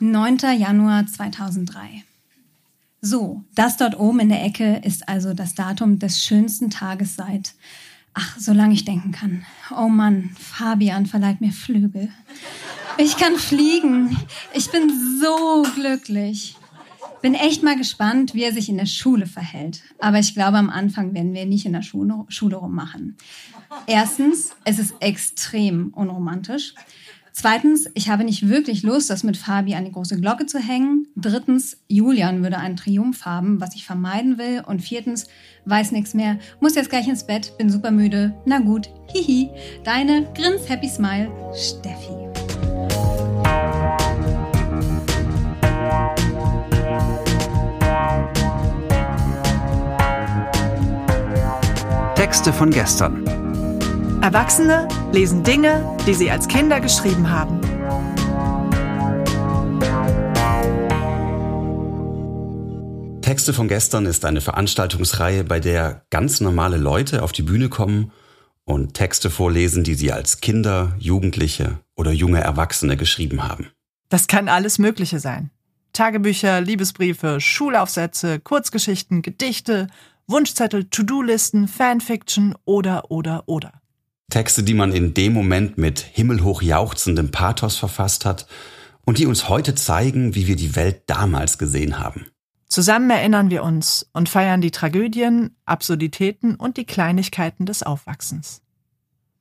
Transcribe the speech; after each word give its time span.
9. 0.00 0.38
Januar 0.56 1.06
2003. 1.06 2.04
So, 3.00 3.42
das 3.56 3.76
dort 3.76 3.98
oben 3.98 4.20
in 4.20 4.28
der 4.28 4.44
Ecke 4.44 4.80
ist 4.84 5.08
also 5.08 5.34
das 5.34 5.56
Datum 5.56 5.98
des 5.98 6.22
schönsten 6.22 6.70
Tages 6.70 7.16
seit, 7.16 7.54
ach, 8.14 8.36
solange 8.38 8.74
ich 8.74 8.84
denken 8.84 9.10
kann. 9.10 9.44
Oh 9.76 9.88
Mann, 9.88 10.30
Fabian 10.38 11.06
verleiht 11.06 11.40
mir 11.40 11.50
Flügel. 11.50 12.10
Ich 12.96 13.16
kann 13.16 13.34
fliegen. 13.34 14.16
Ich 14.54 14.70
bin 14.70 14.88
so 15.20 15.64
glücklich. 15.74 16.56
Bin 17.20 17.34
echt 17.34 17.64
mal 17.64 17.76
gespannt, 17.76 18.34
wie 18.34 18.44
er 18.44 18.52
sich 18.52 18.68
in 18.68 18.78
der 18.78 18.86
Schule 18.86 19.26
verhält. 19.26 19.82
Aber 19.98 20.20
ich 20.20 20.32
glaube, 20.32 20.58
am 20.58 20.70
Anfang 20.70 21.12
werden 21.12 21.34
wir 21.34 21.44
nicht 21.44 21.66
in 21.66 21.72
der 21.72 21.82
Schule, 21.82 22.24
Schule 22.28 22.54
rummachen. 22.54 23.16
Erstens, 23.86 24.50
es 24.64 24.78
ist 24.78 24.94
extrem 25.00 25.88
unromantisch. 25.88 26.74
Zweitens, 27.40 27.88
ich 27.94 28.08
habe 28.08 28.24
nicht 28.24 28.48
wirklich 28.48 28.82
Lust, 28.82 29.10
das 29.10 29.22
mit 29.22 29.36
Fabi 29.36 29.76
an 29.76 29.84
die 29.84 29.92
große 29.92 30.20
Glocke 30.20 30.46
zu 30.46 30.58
hängen. 30.58 31.06
Drittens, 31.14 31.76
Julian 31.86 32.42
würde 32.42 32.58
einen 32.58 32.74
Triumph 32.74 33.24
haben, 33.24 33.60
was 33.60 33.76
ich 33.76 33.86
vermeiden 33.86 34.38
will. 34.38 34.64
Und 34.66 34.82
viertens, 34.82 35.28
weiß 35.64 35.92
nichts 35.92 36.14
mehr, 36.14 36.40
muss 36.58 36.74
jetzt 36.74 36.90
gleich 36.90 37.06
ins 37.06 37.24
Bett, 37.24 37.56
bin 37.56 37.70
super 37.70 37.92
müde. 37.92 38.34
Na 38.44 38.58
gut, 38.58 38.90
hihi. 39.12 39.50
Deine 39.84 40.26
Grins 40.34 40.68
Happy 40.68 40.88
Smile, 40.88 41.30
Steffi. 41.54 42.10
Texte 52.16 52.52
von 52.52 52.70
gestern. 52.72 53.37
Erwachsene 54.20 54.88
lesen 55.12 55.44
Dinge, 55.44 55.96
die 56.04 56.12
sie 56.12 56.28
als 56.28 56.48
Kinder 56.48 56.80
geschrieben 56.80 57.30
haben. 57.30 57.60
Texte 63.22 63.52
von 63.52 63.68
gestern 63.68 64.06
ist 64.06 64.24
eine 64.24 64.40
Veranstaltungsreihe, 64.40 65.44
bei 65.44 65.60
der 65.60 66.04
ganz 66.10 66.40
normale 66.40 66.78
Leute 66.78 67.22
auf 67.22 67.30
die 67.30 67.42
Bühne 67.42 67.68
kommen 67.68 68.10
und 68.64 68.94
Texte 68.94 69.30
vorlesen, 69.30 69.84
die 69.84 69.94
sie 69.94 70.10
als 70.10 70.40
Kinder, 70.40 70.96
Jugendliche 70.98 71.78
oder 71.94 72.10
junge 72.10 72.40
Erwachsene 72.40 72.96
geschrieben 72.96 73.44
haben. 73.44 73.68
Das 74.08 74.26
kann 74.26 74.48
alles 74.48 74.80
Mögliche 74.80 75.20
sein. 75.20 75.50
Tagebücher, 75.92 76.60
Liebesbriefe, 76.60 77.40
Schulaufsätze, 77.40 78.40
Kurzgeschichten, 78.40 79.22
Gedichte, 79.22 79.86
Wunschzettel, 80.26 80.84
To-Do-Listen, 80.90 81.68
Fanfiction 81.68 82.56
oder, 82.64 83.10
oder, 83.12 83.44
oder. 83.46 83.80
Texte, 84.30 84.62
die 84.62 84.74
man 84.74 84.92
in 84.92 85.14
dem 85.14 85.32
Moment 85.32 85.78
mit 85.78 86.00
himmelhoch 86.00 86.60
jauchzendem 86.60 87.30
Pathos 87.30 87.76
verfasst 87.76 88.24
hat 88.24 88.46
und 89.04 89.18
die 89.18 89.26
uns 89.26 89.48
heute 89.48 89.74
zeigen, 89.74 90.34
wie 90.34 90.46
wir 90.46 90.56
die 90.56 90.76
Welt 90.76 91.02
damals 91.06 91.56
gesehen 91.56 91.98
haben. 91.98 92.26
Zusammen 92.66 93.08
erinnern 93.08 93.48
wir 93.48 93.62
uns 93.62 94.08
und 94.12 94.28
feiern 94.28 94.60
die 94.60 94.70
Tragödien, 94.70 95.56
Absurditäten 95.64 96.54
und 96.54 96.76
die 96.76 96.84
Kleinigkeiten 96.84 97.64
des 97.64 97.82
Aufwachsens. 97.82 98.60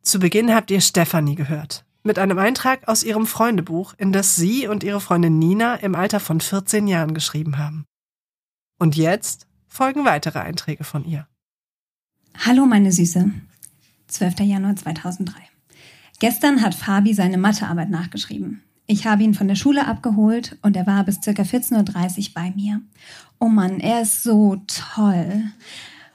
Zu 0.01 0.19
Beginn 0.19 0.55
habt 0.55 0.71
ihr 0.71 0.79
Stefanie 0.79 1.35
gehört, 1.35 1.83
mit 2.03 2.17
einem 2.17 2.39
Eintrag 2.39 2.87
aus 2.87 3.03
ihrem 3.03 3.27
Freundebuch, 3.27 3.93
in 3.97 4.13
das 4.13 4.37
sie 4.37 4.69
und 4.69 4.85
ihre 4.85 5.01
Freundin 5.01 5.37
Nina 5.37 5.75
im 5.75 5.95
Alter 5.95 6.21
von 6.21 6.39
14 6.39 6.87
Jahren 6.87 7.13
geschrieben 7.13 7.57
haben. 7.57 7.83
Und 8.79 8.95
jetzt 8.95 9.47
folgen 9.67 10.05
weitere 10.05 10.39
Einträge 10.39 10.85
von 10.85 11.03
ihr. 11.03 11.27
Hallo 12.37 12.65
meine 12.65 12.93
Süße. 12.93 13.29
12. 14.07 14.39
Januar 14.41 14.75
2003. 14.75 15.33
Gestern 16.19 16.61
hat 16.61 16.73
Fabi 16.73 17.13
seine 17.13 17.37
Mathearbeit 17.37 17.89
nachgeschrieben. 17.89 18.61
Ich 18.87 19.05
habe 19.05 19.23
ihn 19.23 19.33
von 19.33 19.47
der 19.47 19.55
Schule 19.55 19.85
abgeholt 19.85 20.57
und 20.61 20.75
er 20.77 20.87
war 20.87 21.03
bis 21.03 21.19
ca. 21.19 21.31
14.30 21.31 22.17
Uhr 22.19 22.25
bei 22.33 22.53
mir. 22.55 22.81
Oh 23.39 23.49
Mann, 23.49 23.79
er 23.79 24.01
ist 24.01 24.23
so 24.23 24.61
toll. 24.65 25.43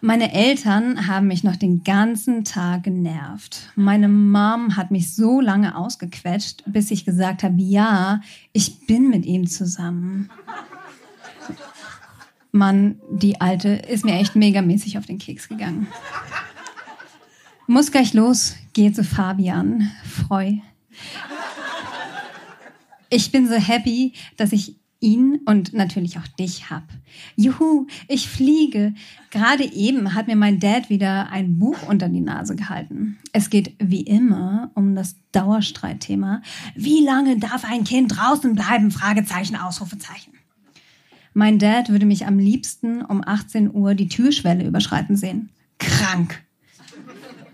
Meine 0.01 0.33
Eltern 0.33 1.07
haben 1.07 1.29
mich 1.29 1.45
noch 1.45 1.55
den 1.55 1.85
ganzen 1.85 2.43
Tag 2.45 2.83
genervt. 2.83 3.71
Meine 3.77 4.09
Mom 4.09 4.77
hat 4.77 4.91
mich 4.91 5.15
so 5.15 5.41
lange 5.41 5.77
ausgequetscht, 5.77 6.65
bis 6.67 6.91
ich 6.91 7.05
gesagt 7.05 7.45
habe, 7.45 7.55
ja, 7.63 8.21
ich 8.53 8.87
bin 8.87 9.11
mit 9.11 9.25
ihm 9.25 9.47
zusammen. 9.47 10.29
Mann, 12.51 12.97
die 13.13 13.41
Alte 13.41 13.69
ist 13.69 14.05
mir 14.05 14.15
echt 14.15 14.35
megamäßig 14.35 14.99
auf 14.99 15.07
den 15.07 15.19
Keks 15.19 15.49
gegangen. 15.49 15.87
Muss 17.73 17.91
gleich 17.91 18.13
los, 18.13 18.55
gehe 18.75 18.93
zu 18.93 19.03
Fabian. 19.03 19.91
Freu. 20.05 20.57
Ich 23.09 23.33
bin 23.33 23.49
so 23.49 23.55
happy, 23.55 24.13
dass 24.37 24.53
ich 24.53 24.77
ihn 25.01 25.41
und 25.47 25.73
natürlich 25.73 26.19
auch 26.19 26.27
dich 26.39 26.69
hab. 26.69 26.83
Juhu, 27.35 27.87
ich 28.09 28.29
fliege. 28.29 28.93
Gerade 29.31 29.65
eben 29.65 30.13
hat 30.13 30.27
mir 30.27 30.37
mein 30.37 30.61
Dad 30.61 30.91
wieder 30.91 31.31
ein 31.31 31.59
Buch 31.59 31.79
unter 31.89 32.11
die 32.11 32.21
Nase 32.21 32.57
gehalten. 32.57 33.17
Es 33.33 33.49
geht 33.49 33.75
wie 33.79 34.03
immer 34.03 34.71
um 34.75 34.95
das 34.95 35.17
Dauerstreitthema. 35.33 36.43
Wie 36.75 37.03
lange 37.03 37.39
darf 37.39 37.65
ein 37.65 37.85
Kind 37.85 38.19
draußen 38.19 38.55
bleiben? 38.55 38.91
Fragezeichen, 38.91 39.57
Ausrufezeichen. 39.57 40.35
Mein 41.33 41.59
Dad 41.59 41.89
würde 41.89 42.05
mich 42.05 42.27
am 42.27 42.39
liebsten 42.39 43.01
um 43.01 43.23
18 43.25 43.75
Uhr 43.75 43.95
die 43.95 44.09
Türschwelle 44.09 44.67
überschreiten 44.67 45.17
sehen. 45.17 45.49
Krank. 45.79 46.45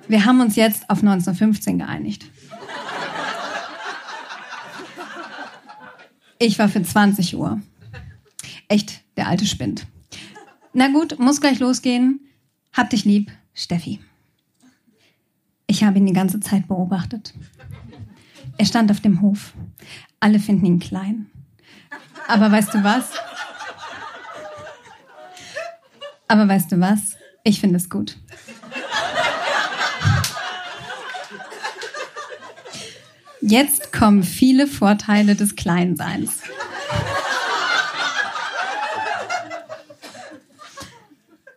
Wir 0.08 0.24
haben 0.24 0.40
uns 0.40 0.56
jetzt 0.56 0.88
auf 0.88 0.98
1915 0.98 1.78
geeinigt. 1.78 2.24
Ich 6.38 6.58
war 6.58 6.68
für 6.68 6.82
20 6.82 7.36
Uhr. 7.36 7.60
Echt, 8.68 9.02
der 9.16 9.26
alte 9.26 9.44
spinnt. 9.44 9.86
Na 10.72 10.88
gut, 10.88 11.18
muss 11.18 11.40
gleich 11.40 11.58
losgehen. 11.58 12.20
Hab 12.72 12.90
dich 12.90 13.04
lieb, 13.04 13.30
Steffi. 13.54 14.00
Ich 15.66 15.84
habe 15.84 15.98
ihn 15.98 16.06
die 16.06 16.12
ganze 16.12 16.40
Zeit 16.40 16.68
beobachtet. 16.68 17.34
Er 18.56 18.64
stand 18.64 18.90
auf 18.90 19.00
dem 19.00 19.20
Hof. 19.20 19.52
Alle 20.20 20.38
finden 20.38 20.64
ihn 20.64 20.78
klein. 20.78 21.26
Aber 22.28 22.50
weißt 22.50 22.72
du 22.74 22.82
was? 22.82 23.10
Aber 26.28 26.48
weißt 26.48 26.72
du 26.72 26.80
was? 26.80 27.16
Ich 27.44 27.60
finde 27.60 27.76
es 27.76 27.90
gut. 27.90 28.18
Jetzt 33.50 33.94
kommen 33.94 34.24
viele 34.24 34.66
Vorteile 34.66 35.34
des 35.34 35.56
Kleinseins. 35.56 36.42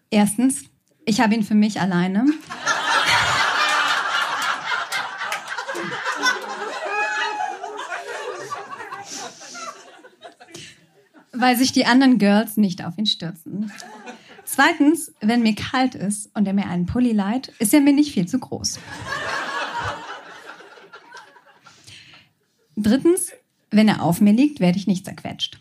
Erstens, 0.10 0.64
ich 1.04 1.20
habe 1.20 1.36
ihn 1.36 1.44
für 1.44 1.54
mich 1.54 1.82
alleine. 1.82 2.28
Weil 11.34 11.58
sich 11.58 11.74
die 11.74 11.86
anderen 11.86 12.20
Girls 12.20 12.56
nicht 12.56 12.86
auf 12.86 12.98
ihn 12.98 13.06
stürzen. 13.06 13.70
Zweitens, 14.46 15.14
wenn 15.20 15.44
mir 15.44 15.56
kalt 15.56 15.96
ist 15.96 16.30
und 16.36 16.48
er 16.48 16.54
mir 16.54 16.68
einen 16.68 16.86
Pulli 16.86 17.12
leiht, 17.12 17.50
ist 17.60 17.74
er 17.74 17.82
mir 17.82 17.92
nicht 17.92 18.14
viel 18.14 18.30
zu 18.30 18.40
groß. 18.40 18.80
Drittens, 22.82 23.32
wenn 23.70 23.88
er 23.88 24.02
auf 24.02 24.22
mir 24.22 24.34
liegt, 24.34 24.60
werde 24.60 24.78
ich 24.78 24.88
nicht 24.88 25.06
zerquetscht. 25.06 25.60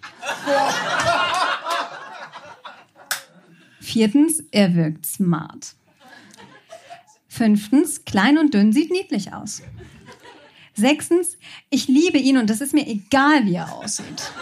Viertens, 3.81 4.43
er 4.51 4.75
wirkt 4.75 5.05
smart. 5.05 5.75
Fünftens, 7.29 8.05
klein 8.05 8.39
und 8.39 8.55
dünn 8.55 8.73
sieht 8.73 8.91
niedlich 8.91 9.35
aus. 9.35 9.63
Sechstens, 10.75 11.37
ich 11.69 11.89
liebe 11.89 12.19
ihn 12.19 12.39
und 12.39 12.49
es 12.49 12.61
ist 12.61 12.73
mir 12.73 12.87
egal, 12.87 13.45
wie 13.45 13.55
er 13.55 13.73
aussieht. 13.73 14.33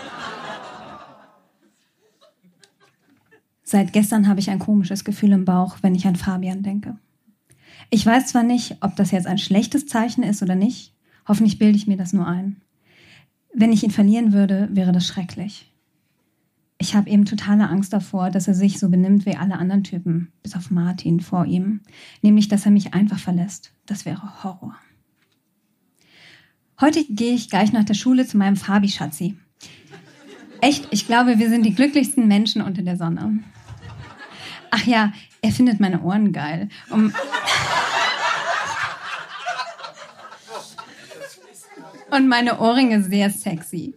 Seit 3.64 3.92
gestern 3.92 4.28
habe 4.28 4.40
ich 4.40 4.50
ein 4.50 4.60
komisches 4.60 5.04
Gefühl 5.04 5.32
im 5.32 5.44
Bauch, 5.44 5.78
wenn 5.82 5.94
ich 5.94 6.06
an 6.06 6.16
Fabian 6.16 6.62
denke. 6.62 6.96
Ich 7.90 8.06
weiß 8.06 8.28
zwar 8.28 8.42
nicht, 8.44 8.76
ob 8.80 8.96
das 8.96 9.10
jetzt 9.10 9.26
ein 9.26 9.38
schlechtes 9.38 9.86
Zeichen 9.86 10.22
ist 10.22 10.42
oder 10.42 10.54
nicht. 10.54 10.94
Hoffentlich 11.26 11.58
bilde 11.58 11.76
ich 11.76 11.86
mir 11.86 11.96
das 11.96 12.12
nur 12.12 12.26
ein. 12.26 12.60
Wenn 13.52 13.72
ich 13.72 13.82
ihn 13.82 13.90
verlieren 13.90 14.32
würde, 14.32 14.68
wäre 14.72 14.92
das 14.92 15.06
schrecklich. 15.06 15.72
Ich 16.80 16.94
habe 16.94 17.10
eben 17.10 17.24
totale 17.24 17.68
Angst 17.68 17.92
davor, 17.92 18.30
dass 18.30 18.46
er 18.46 18.54
sich 18.54 18.78
so 18.78 18.88
benimmt 18.88 19.26
wie 19.26 19.36
alle 19.36 19.58
anderen 19.58 19.82
Typen, 19.82 20.30
bis 20.42 20.54
auf 20.54 20.70
Martin 20.70 21.20
vor 21.20 21.44
ihm. 21.44 21.80
Nämlich, 22.22 22.46
dass 22.46 22.66
er 22.66 22.70
mich 22.70 22.94
einfach 22.94 23.18
verlässt. 23.18 23.72
Das 23.86 24.04
wäre 24.04 24.44
Horror. 24.44 24.76
Heute 26.80 27.04
gehe 27.04 27.34
ich 27.34 27.50
gleich 27.50 27.72
nach 27.72 27.84
der 27.84 27.94
Schule 27.94 28.24
zu 28.26 28.38
meinem 28.38 28.54
Fabi-Schatzi. 28.54 29.36
Echt, 30.60 30.86
ich 30.92 31.06
glaube, 31.06 31.40
wir 31.40 31.48
sind 31.48 31.64
die 31.64 31.74
glücklichsten 31.74 32.28
Menschen 32.28 32.62
unter 32.62 32.82
der 32.82 32.96
Sonne. 32.96 33.40
Ach 34.70 34.86
ja, 34.86 35.12
er 35.40 35.50
findet 35.50 35.80
meine 35.80 36.02
Ohren 36.02 36.32
geil. 36.32 36.68
Um 36.90 37.12
und 42.10 42.28
meine 42.28 42.60
Ohrringe 42.60 43.02
sehr 43.02 43.30
sexy. 43.30 43.94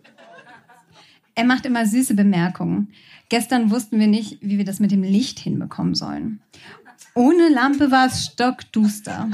Er 1.36 1.46
macht 1.46 1.66
immer 1.66 1.86
süße 1.86 2.14
Bemerkungen. 2.14 2.94
Gestern 3.30 3.72
wussten 3.72 4.00
wir 4.00 4.08
nicht, 4.08 4.40
wie 4.42 4.58
wir 4.58 4.66
das 4.66 4.80
mit 4.80 4.92
dem 4.92 5.04
Licht 5.04 5.40
hinbekommen 5.40 5.96
sollen. 5.96 6.42
Ohne 7.16 7.50
Lampe 7.50 7.92
war 7.92 8.08
es 8.08 8.26
stockduster. 8.26 9.30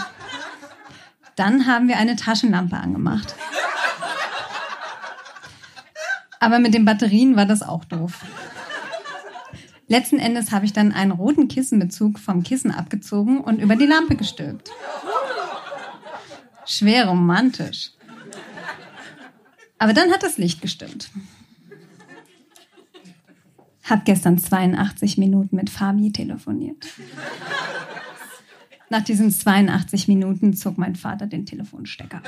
Dann 1.36 1.68
haben 1.68 1.88
wir 1.88 1.98
eine 1.98 2.16
Taschenlampe 2.16 2.78
angemacht. 2.78 3.36
Aber 6.40 6.60
mit 6.60 6.74
den 6.74 6.86
Batterien 6.86 7.36
war 7.36 7.46
das 7.46 7.64
auch 7.64 7.86
doof. 7.86 8.22
Letzten 9.88 10.20
Endes 10.20 10.52
habe 10.52 10.66
ich 10.66 10.74
dann 10.74 10.92
einen 10.92 11.12
roten 11.12 11.48
Kissenbezug 11.48 12.20
vom 12.20 12.44
Kissen 12.44 12.72
abgezogen 12.72 13.40
und 13.40 13.60
über 13.60 13.76
die 13.76 13.86
Lampe 13.86 14.16
gestülpt. 14.16 14.70
Schwer 16.66 17.08
romantisch. 17.08 17.92
Aber 19.80 19.94
dann 19.94 20.12
hat 20.12 20.24
das 20.24 20.38
Licht 20.38 20.62
gestimmt. 20.62 21.10
Hab 23.84 24.06
gestern 24.06 24.38
82 24.38 25.18
Minuten 25.18 25.56
mit 25.56 25.70
Fabi 25.70 26.12
telefoniert. 26.12 26.88
Nach 28.90 29.02
diesen 29.02 29.32
82 29.32 30.08
Minuten 30.08 30.54
zog 30.54 30.78
mein 30.78 30.96
Vater 30.96 31.28
den 31.28 31.46
Telefonstecker. 31.46 32.22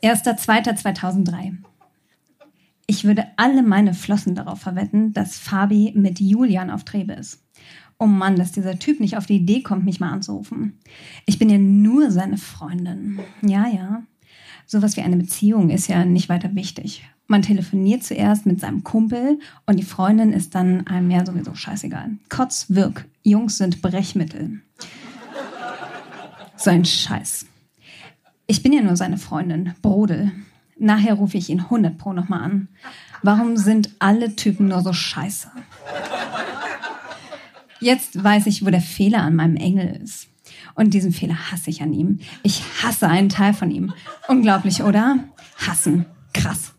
Erster, 0.00 0.36
zweiter 0.36 0.76
2003. 0.76 1.54
Ich 2.86 3.04
würde 3.04 3.26
alle 3.36 3.62
meine 3.62 3.94
Flossen 3.94 4.34
darauf 4.34 4.60
verwetten, 4.60 5.12
dass 5.14 5.38
Fabi 5.38 5.92
mit 5.96 6.20
Julian 6.20 6.70
auf 6.70 6.84
Trebe 6.84 7.14
ist. 7.14 7.42
Oh 8.04 8.06
Mann, 8.06 8.36
dass 8.36 8.52
dieser 8.52 8.78
Typ 8.78 9.00
nicht 9.00 9.16
auf 9.16 9.24
die 9.24 9.36
Idee 9.36 9.62
kommt, 9.62 9.86
mich 9.86 9.98
mal 9.98 10.10
anzurufen. 10.10 10.78
Ich 11.24 11.38
bin 11.38 11.48
ja 11.48 11.56
nur 11.56 12.10
seine 12.10 12.36
Freundin. 12.36 13.18
Ja, 13.40 13.66
ja. 13.66 14.02
Sowas 14.66 14.98
wie 14.98 15.00
eine 15.00 15.16
Beziehung 15.16 15.70
ist 15.70 15.88
ja 15.88 16.04
nicht 16.04 16.28
weiter 16.28 16.54
wichtig. 16.54 17.08
Man 17.28 17.40
telefoniert 17.40 18.04
zuerst 18.04 18.44
mit 18.44 18.60
seinem 18.60 18.84
Kumpel 18.84 19.38
und 19.64 19.78
die 19.78 19.84
Freundin 19.84 20.34
ist 20.34 20.54
dann 20.54 20.86
einem 20.86 21.10
ja 21.10 21.24
sowieso 21.24 21.54
scheißegal. 21.54 22.10
Kotz, 22.28 22.66
wirk. 22.68 23.06
Jungs 23.22 23.56
sind 23.56 23.80
Brechmittel. 23.80 24.60
So 26.58 26.68
ein 26.68 26.84
Scheiß. 26.84 27.46
Ich 28.46 28.62
bin 28.62 28.74
ja 28.74 28.82
nur 28.82 28.96
seine 28.96 29.16
Freundin, 29.16 29.72
Brodel. 29.80 30.30
Nachher 30.78 31.14
rufe 31.14 31.38
ich 31.38 31.48
ihn 31.48 31.60
100 31.60 31.96
pro 31.96 32.12
nochmal 32.12 32.42
an. 32.42 32.68
Warum 33.22 33.56
sind 33.56 33.94
alle 33.98 34.36
Typen 34.36 34.68
nur 34.68 34.82
so 34.82 34.92
scheiße? 34.92 35.48
Jetzt 37.80 38.22
weiß 38.22 38.46
ich, 38.46 38.64
wo 38.64 38.70
der 38.70 38.80
Fehler 38.80 39.22
an 39.22 39.34
meinem 39.34 39.56
Engel 39.56 40.00
ist. 40.02 40.28
Und 40.74 40.94
diesen 40.94 41.12
Fehler 41.12 41.50
hasse 41.50 41.70
ich 41.70 41.82
an 41.82 41.92
ihm. 41.92 42.20
Ich 42.42 42.62
hasse 42.82 43.08
einen 43.08 43.28
Teil 43.28 43.54
von 43.54 43.70
ihm. 43.70 43.92
Unglaublich, 44.28 44.82
oder? 44.82 45.18
Hassen. 45.66 46.06
Krass. 46.32 46.72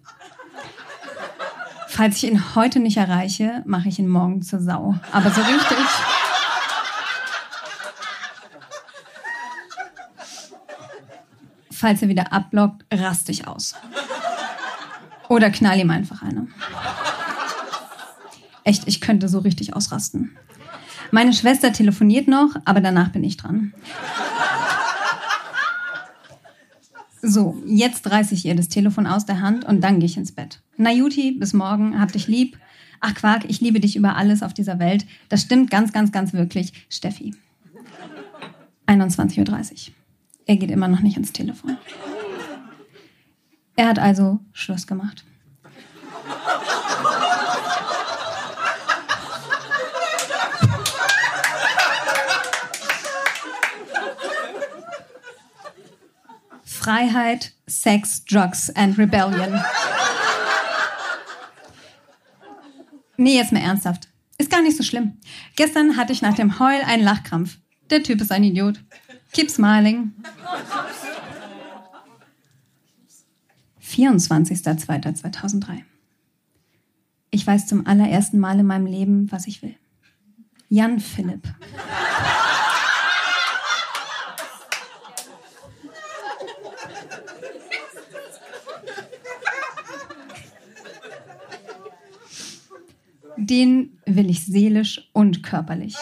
Falls 1.88 2.18
ich 2.18 2.30
ihn 2.30 2.56
heute 2.56 2.80
nicht 2.80 2.98
erreiche, 2.98 3.64
mache 3.66 3.88
ich 3.88 4.00
ihn 4.00 4.10
morgen 4.10 4.42
zur 4.42 4.60
Sau. 4.60 4.96
Aber 5.12 5.32
so 5.32 5.42
richtig. 5.42 5.78
Falls 11.72 12.02
er 12.02 12.10
wieder 12.10 12.34
abblockt, 12.34 12.86
raste 12.92 13.32
ich 13.32 13.48
aus. 13.48 13.76
Oder 15.30 15.50
knall 15.52 15.80
ihm 15.80 15.90
einfach 15.90 16.22
eine. 16.22 16.48
Echt, 18.64 18.88
ich 18.88 19.00
könnte 19.02 19.30
so 19.30 19.40
richtig 19.40 19.76
ausrasten. 19.76 20.38
Meine 21.12 21.34
Schwester 21.34 21.72
telefoniert 21.72 22.28
noch, 22.28 22.56
aber 22.66 22.81
danach 22.81 23.10
bin 23.10 23.24
ich 23.24 23.38
dran. 23.38 23.74
So, 27.22 27.62
jetzt 27.66 28.10
reiße 28.10 28.36
ich 28.36 28.46
ihr 28.46 28.56
das 28.56 28.69
Telefon 28.69 29.07
aus 29.07 29.25
der 29.25 29.42
Hand 29.42 29.66
und 29.66 29.81
dann 29.81 30.00
gehe 30.00 30.06
ich 30.06 30.18
ins 30.18 30.31
Bett. 30.31 30.62
Na 30.78 30.92
Juti, 30.92 31.31
bis 31.31 31.54
morgen, 31.54 32.00
hab 32.00 32.12
dich 32.12 32.28
lieb. 32.28 32.57
Ach 33.00 33.16
Quark, 33.16 33.46
ich 33.48 33.62
liebe 33.62 33.80
dich 33.80 33.96
über 33.96 34.16
alles 34.16 34.44
auf 34.44 34.54
dieser 34.54 34.78
Welt. 34.80 35.06
Das 35.30 35.42
stimmt 35.42 35.72
ganz, 35.72 35.92
ganz, 35.92 36.12
ganz 36.12 36.34
wirklich. 36.34 36.86
Steffi. 36.88 37.34
21.30 38.88 39.90
Uhr. 39.90 39.94
Er 40.46 40.58
geht 40.58 40.69
immer 40.69 40.88
noch 40.88 41.00
nicht 41.00 41.18
ins 41.18 41.34
Telefon. 41.34 41.78
Er 43.75 43.88
hat 43.88 44.00
also 44.00 44.40
Schluss 44.54 44.86
gemacht. 44.86 45.25
Freiheit, 56.86 57.52
Sex, 57.66 58.24
Drugs 58.26 58.70
and 58.70 58.96
Rebellion. 59.00 59.60
Nee, 63.18 63.38
jetzt 63.38 63.52
mal 63.52 63.60
ernsthaft. 63.62 64.08
Ist 64.38 64.52
gar 64.52 64.62
nicht 64.62 64.78
so 64.78 64.84
schlimm. 64.84 65.18
Gestern 65.56 65.98
hatte 65.98 66.14
ich 66.14 66.22
nach 66.22 66.36
dem 66.36 66.60
Heul 66.60 66.80
einen 66.86 67.04
Lachkrampf. 67.04 67.58
Der 67.90 68.04
Typ 68.04 68.22
ist 68.22 68.32
ein 68.32 68.44
Idiot. 68.44 68.80
Keep 69.34 69.50
smiling. 69.50 70.14
24.02.2003. 73.84 75.82
Ich 77.32 77.48
weiß 77.48 77.66
zum 77.66 77.88
allerersten 77.88 78.38
Mal 78.38 78.60
in 78.60 78.68
meinem 78.68 78.86
Leben, 78.86 79.32
was 79.32 79.48
ich 79.48 79.64
will. 79.64 79.76
Jan 80.70 81.00
Philipp. 81.00 81.48
Den 93.48 94.00
will 94.08 94.32
ich 94.32 94.44
seelisch 94.44 95.08
und 95.14 95.44
körperlich. 95.44 95.96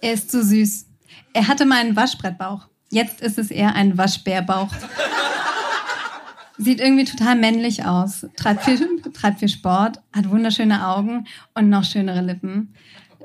Er 0.00 0.12
ist 0.12 0.30
so 0.30 0.42
süß. 0.42 0.86
Er 1.32 1.48
hatte 1.48 1.66
mal 1.66 1.80
einen 1.80 1.96
Waschbrettbauch. 1.96 2.68
Jetzt 2.90 3.20
ist 3.20 3.36
es 3.36 3.50
eher 3.50 3.74
ein 3.74 3.98
Waschbärbauch. 3.98 4.68
Sieht 6.56 6.78
irgendwie 6.78 7.04
total 7.04 7.34
männlich 7.34 7.84
aus. 7.84 8.24
Treibt 8.36 8.64
viel, 8.64 9.02
treibt 9.12 9.40
viel 9.40 9.48
Sport, 9.48 10.00
hat 10.12 10.30
wunderschöne 10.30 10.86
Augen 10.86 11.26
und 11.54 11.68
noch 11.68 11.82
schönere 11.82 12.20
Lippen. 12.20 12.74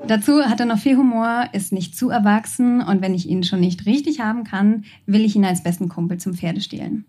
Dazu 0.06 0.42
hat 0.42 0.60
er 0.60 0.66
noch 0.66 0.78
viel 0.78 0.96
Humor, 0.96 1.48
ist 1.52 1.72
nicht 1.72 1.96
zu 1.96 2.10
erwachsen 2.10 2.82
und 2.82 3.02
wenn 3.02 3.14
ich 3.14 3.28
ihn 3.28 3.44
schon 3.44 3.60
nicht 3.60 3.86
richtig 3.86 4.20
haben 4.20 4.44
kann, 4.44 4.84
will 5.06 5.24
ich 5.24 5.36
ihn 5.36 5.44
als 5.44 5.62
besten 5.62 5.88
Kumpel 5.88 6.18
zum 6.18 6.34
Pferdestehlen. 6.34 7.04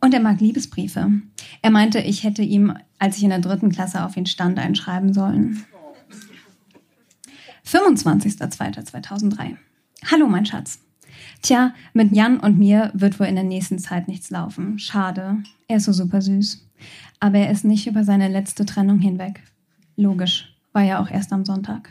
Und 0.00 0.14
er 0.14 0.20
mag 0.20 0.40
Liebesbriefe. 0.40 1.10
Er 1.62 1.70
meinte, 1.70 2.00
ich 2.00 2.24
hätte 2.24 2.42
ihm, 2.42 2.76
als 2.98 3.18
ich 3.18 3.24
in 3.24 3.30
der 3.30 3.38
dritten 3.40 3.70
Klasse 3.70 4.04
auf 4.04 4.16
ihn 4.16 4.26
stand, 4.26 4.58
einschreiben 4.58 5.12
sollen. 5.12 5.64
25.02.2003. 7.66 9.56
Hallo, 10.10 10.26
mein 10.26 10.46
Schatz. 10.46 10.80
Tja, 11.42 11.74
mit 11.92 12.12
Jan 12.12 12.40
und 12.40 12.58
mir 12.58 12.90
wird 12.94 13.20
wohl 13.20 13.26
in 13.26 13.34
der 13.34 13.44
nächsten 13.44 13.78
Zeit 13.78 14.08
nichts 14.08 14.30
laufen. 14.30 14.78
Schade. 14.78 15.38
Er 15.68 15.76
ist 15.76 15.84
so 15.84 15.92
super 15.92 16.20
süß. 16.20 16.68
Aber 17.20 17.38
er 17.38 17.50
ist 17.50 17.64
nicht 17.64 17.86
über 17.86 18.04
seine 18.04 18.28
letzte 18.28 18.66
Trennung 18.66 18.98
hinweg. 18.98 19.42
Logisch. 19.96 20.51
War 20.72 20.82
ja 20.82 21.00
auch 21.00 21.10
erst 21.10 21.32
am 21.32 21.44
Sonntag. 21.44 21.90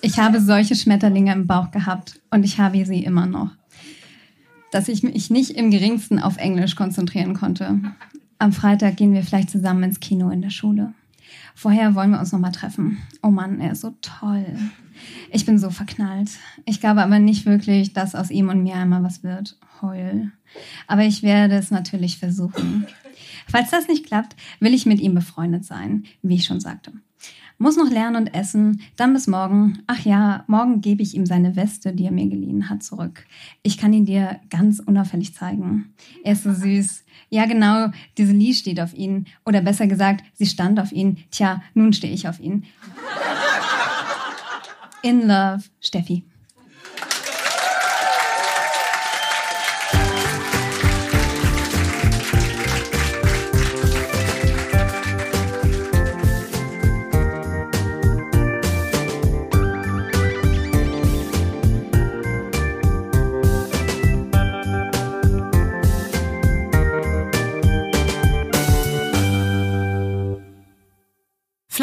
Ich 0.00 0.18
habe 0.18 0.40
solche 0.40 0.74
Schmetterlinge 0.74 1.32
im 1.32 1.46
Bauch 1.46 1.70
gehabt 1.70 2.20
und 2.30 2.44
ich 2.44 2.58
habe 2.58 2.84
sie 2.84 3.04
immer 3.04 3.26
noch. 3.26 3.50
Dass 4.72 4.88
ich 4.88 5.02
mich 5.02 5.30
nicht 5.30 5.50
im 5.50 5.70
geringsten 5.70 6.18
auf 6.18 6.38
Englisch 6.38 6.74
konzentrieren 6.74 7.34
konnte. 7.34 7.78
Am 8.38 8.52
Freitag 8.52 8.96
gehen 8.96 9.14
wir 9.14 9.22
vielleicht 9.22 9.50
zusammen 9.50 9.84
ins 9.84 10.00
Kino 10.00 10.30
in 10.30 10.42
der 10.42 10.50
Schule. 10.50 10.92
Vorher 11.54 11.94
wollen 11.94 12.10
wir 12.10 12.18
uns 12.18 12.32
nochmal 12.32 12.52
treffen. 12.52 12.98
Oh 13.22 13.30
Mann, 13.30 13.60
er 13.60 13.72
ist 13.72 13.82
so 13.82 13.94
toll. 14.02 14.46
Ich 15.30 15.46
bin 15.46 15.58
so 15.58 15.70
verknallt. 15.70 16.30
Ich 16.64 16.80
glaube 16.80 17.02
aber 17.02 17.18
nicht 17.18 17.46
wirklich, 17.46 17.92
dass 17.92 18.14
aus 18.14 18.30
ihm 18.30 18.48
und 18.48 18.62
mir 18.62 18.76
einmal 18.76 19.02
was 19.02 19.22
wird. 19.22 19.58
Heul. 19.80 20.32
Aber 20.86 21.04
ich 21.04 21.22
werde 21.22 21.56
es 21.56 21.70
natürlich 21.70 22.18
versuchen. 22.18 22.86
Falls 23.48 23.70
das 23.70 23.88
nicht 23.88 24.06
klappt, 24.06 24.36
will 24.60 24.74
ich 24.74 24.86
mit 24.86 25.00
ihm 25.00 25.14
befreundet 25.14 25.64
sein, 25.64 26.04
wie 26.22 26.36
ich 26.36 26.44
schon 26.44 26.60
sagte. 26.60 26.92
Muss 27.58 27.76
noch 27.76 27.90
lernen 27.90 28.16
und 28.16 28.34
essen, 28.34 28.80
dann 28.96 29.12
bis 29.12 29.28
morgen. 29.28 29.78
Ach 29.86 30.00
ja, 30.00 30.42
morgen 30.48 30.80
gebe 30.80 31.02
ich 31.02 31.14
ihm 31.14 31.26
seine 31.26 31.54
Weste, 31.54 31.92
die 31.92 32.06
er 32.06 32.10
mir 32.10 32.26
geliehen 32.26 32.68
hat, 32.68 32.82
zurück. 32.82 33.24
Ich 33.62 33.78
kann 33.78 33.92
ihn 33.92 34.04
dir 34.04 34.40
ganz 34.50 34.80
unauffällig 34.80 35.34
zeigen. 35.34 35.94
Er 36.24 36.32
ist 36.32 36.42
so 36.42 36.52
süß. 36.52 37.04
Ja, 37.30 37.46
genau, 37.46 37.92
diese 38.18 38.32
Lee 38.32 38.52
steht 38.52 38.80
auf 38.80 38.94
ihn. 38.94 39.26
Oder 39.44 39.60
besser 39.60 39.86
gesagt, 39.86 40.24
sie 40.34 40.46
stand 40.46 40.80
auf 40.80 40.90
ihn. 40.90 41.18
Tja, 41.30 41.62
nun 41.74 41.92
stehe 41.92 42.12
ich 42.12 42.26
auf 42.26 42.40
ihn. 42.40 42.64
In 45.02 45.26
Love, 45.26 45.68
Steffi. 45.80 46.22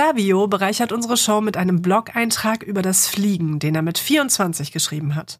Flavio 0.10 0.48
bereichert 0.48 0.92
unsere 0.92 1.18
Show 1.18 1.40
mit 1.40 1.56
einem 1.56 1.84
Blog-Eintrag 1.84 2.64
über 2.64 2.82
das 2.82 3.08
Fliegen, 3.08 3.60
den 3.60 3.76
er 3.76 3.84
mit 3.84 4.00
24 4.00 4.72
geschrieben 4.72 5.14
hat. 5.14 5.40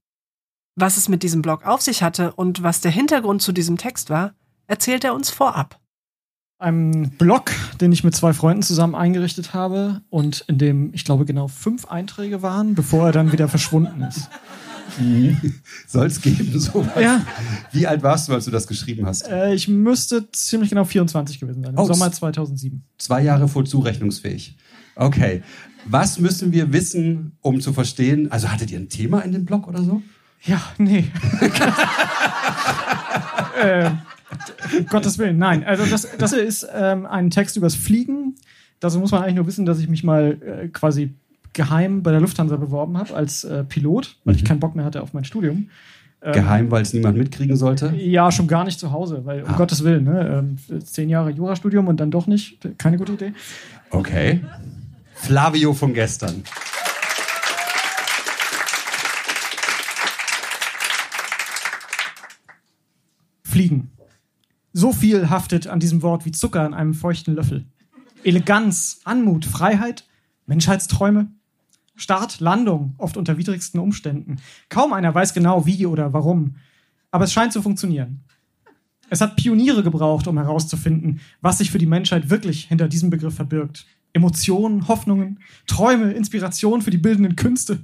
Was 0.76 0.96
es 0.96 1.10
mit 1.10 1.24
diesem 1.24 1.42
Blog 1.42 1.66
auf 1.66 1.82
sich 1.82 2.04
hatte 2.04 2.34
und 2.34 2.62
was 2.62 2.80
der 2.80 2.92
Hintergrund 2.92 3.42
zu 3.42 3.52
diesem 3.52 3.80
Text 3.80 4.12
war, 4.12 4.36
erzählt 4.68 5.04
er 5.04 5.16
uns 5.16 5.32
vorab. 5.32 5.80
Einem 6.60 7.10
Blog, 7.10 7.52
den 7.82 7.92
ich 7.92 8.04
mit 8.04 8.16
zwei 8.16 8.32
Freunden 8.32 8.62
zusammen 8.62 8.94
eingerichtet 8.94 9.56
habe 9.56 10.02
und 10.12 10.46
in 10.48 10.60
dem, 10.60 10.94
ich 10.94 11.04
glaube, 11.04 11.26
genau 11.26 11.48
fünf 11.48 11.86
Einträge 11.86 12.44
waren, 12.44 12.76
bevor 12.76 13.08
er 13.08 13.12
dann 13.12 13.32
wieder 13.32 13.48
verschwunden 13.48 14.04
ist. 14.04 14.30
Soll 15.88 16.08
es 16.08 16.22
geben, 16.22 16.60
sowas? 16.60 16.92
Ja. 17.00 17.26
Wie 17.72 17.88
alt 17.88 18.04
warst 18.04 18.28
du, 18.28 18.34
als 18.34 18.46
du 18.46 18.52
das 18.52 18.68
geschrieben 18.68 19.06
hast? 19.06 19.28
Äh, 19.28 19.54
ich 19.54 19.68
müsste 19.68 20.30
ziemlich 20.32 20.70
genau 20.70 20.86
24 20.86 21.40
gewesen 21.40 21.64
sein, 21.64 21.74
im 21.74 21.80
Oh, 21.80 21.86
Sommer 21.86 22.12
2007. 22.12 22.84
Zwei 22.98 23.24
Jahre 23.24 23.48
voll 23.48 23.66
zurechnungsfähig. 23.66 24.58
Okay. 24.96 25.44
Was 25.86 26.20
müssen 26.20 26.52
wir 26.52 26.74
wissen, 26.74 27.38
um 27.42 27.62
zu 27.62 27.74
verstehen? 27.74 28.32
Also 28.32 28.50
hattet 28.50 28.72
ihr 28.72 28.80
ein 28.80 28.90
Thema 28.90 29.22
in 29.22 29.32
dem 29.32 29.46
Blog 29.46 29.68
oder 29.68 29.82
so? 29.82 30.02
Ja, 30.44 30.62
nee. 30.78 31.06
äh, 33.62 33.90
um 34.78 34.86
Gottes 34.88 35.18
Willen, 35.18 35.38
nein. 35.38 35.64
Also 35.64 35.86
das, 35.86 36.08
das 36.18 36.34
ist 36.34 36.68
ähm, 36.74 37.06
ein 37.06 37.30
Text 37.30 37.58
übers 37.58 37.76
Fliegen. 37.76 38.36
Dazu 38.80 39.00
muss 39.00 39.12
man 39.12 39.24
eigentlich 39.24 39.36
nur 39.36 39.48
wissen, 39.48 39.66
dass 39.66 39.80
ich 39.80 39.90
mich 39.90 40.04
mal 40.04 40.38
äh, 40.42 40.68
quasi 40.70 41.14
geheim 41.54 42.04
bei 42.04 42.12
der 42.12 42.22
Lufthansa 42.22 42.56
beworben 42.58 42.98
habe 42.98 43.14
als 43.16 43.44
äh, 43.44 43.64
Pilot, 43.64 44.18
weil 44.24 44.36
ich 44.36 44.46
keinen 44.46 44.60
Bock 44.60 44.76
mehr 44.76 44.86
hatte 44.86 45.02
auf 45.02 45.14
mein 45.14 45.24
Studium. 45.24 45.70
Ähm, 46.22 46.34
Geheim, 46.34 46.70
weil 46.72 46.82
es 46.82 46.94
niemand 46.94 47.18
mitkriegen 47.18 47.56
sollte? 47.56 47.94
Ja, 47.96 48.30
schon 48.32 48.48
gar 48.48 48.66
nicht 48.66 48.78
zu 48.80 48.92
Hause, 48.92 49.22
weil 49.26 49.44
um 49.44 49.50
Ah. 49.52 49.58
Gottes 49.58 49.84
Willen, 49.86 50.04
ne? 50.04 50.44
ähm, 50.70 50.84
zehn 50.84 51.08
Jahre 51.10 51.30
Jurastudium 51.32 51.88
und 51.88 51.98
dann 52.00 52.12
doch 52.12 52.28
nicht, 52.28 52.60
keine 52.78 52.98
gute 52.98 53.14
Idee. 53.14 53.34
Okay. 53.90 54.42
Flavio 55.16 55.74
von 55.74 55.94
gestern. 55.94 56.44
Fliegen. 63.44 63.92
So 64.74 64.94
viel 64.94 65.30
haftet 65.30 65.68
an 65.68 65.80
diesem 65.80 66.02
Wort 66.02 66.26
wie 66.26 66.32
Zucker 66.32 66.62
an 66.62 66.74
einem 66.74 66.94
feuchten 66.94 67.36
Löffel. 67.36 67.66
Eleganz, 68.24 69.00
Anmut, 69.06 69.46
Freiheit, 69.46 70.06
Menschheitsträume. 70.46 71.32
Start, 72.00 72.40
Landung, 72.40 72.96
oft 72.98 73.18
unter 73.18 73.38
widrigsten 73.38 73.80
Umständen. 73.80 74.38
Kaum 74.70 74.94
einer 74.94 75.14
weiß 75.14 75.34
genau 75.34 75.66
wie 75.66 75.86
oder 75.86 76.14
warum. 76.14 76.56
Aber 77.12 77.26
es 77.26 77.34
scheint 77.34 77.54
zu 77.54 77.62
funktionieren. 77.62 78.22
Es 79.10 79.22
hat 79.22 79.36
Pioniere 79.36 79.84
gebraucht, 79.84 80.28
um 80.28 80.38
herauszufinden, 80.38 81.20
was 81.42 81.58
sich 81.58 81.72
für 81.72 81.78
die 81.78 81.86
Menschheit 81.86 82.30
wirklich 82.30 82.66
hinter 82.66 82.88
diesem 82.88 83.10
Begriff 83.10 83.36
verbirgt. 83.36 83.86
Emotionen, 84.14 84.88
Hoffnungen, 84.88 85.40
Träume, 85.68 86.12
Inspiration 86.14 86.82
für 86.82 86.92
die 86.92 86.98
bildenden 86.98 87.36
Künste. 87.36 87.80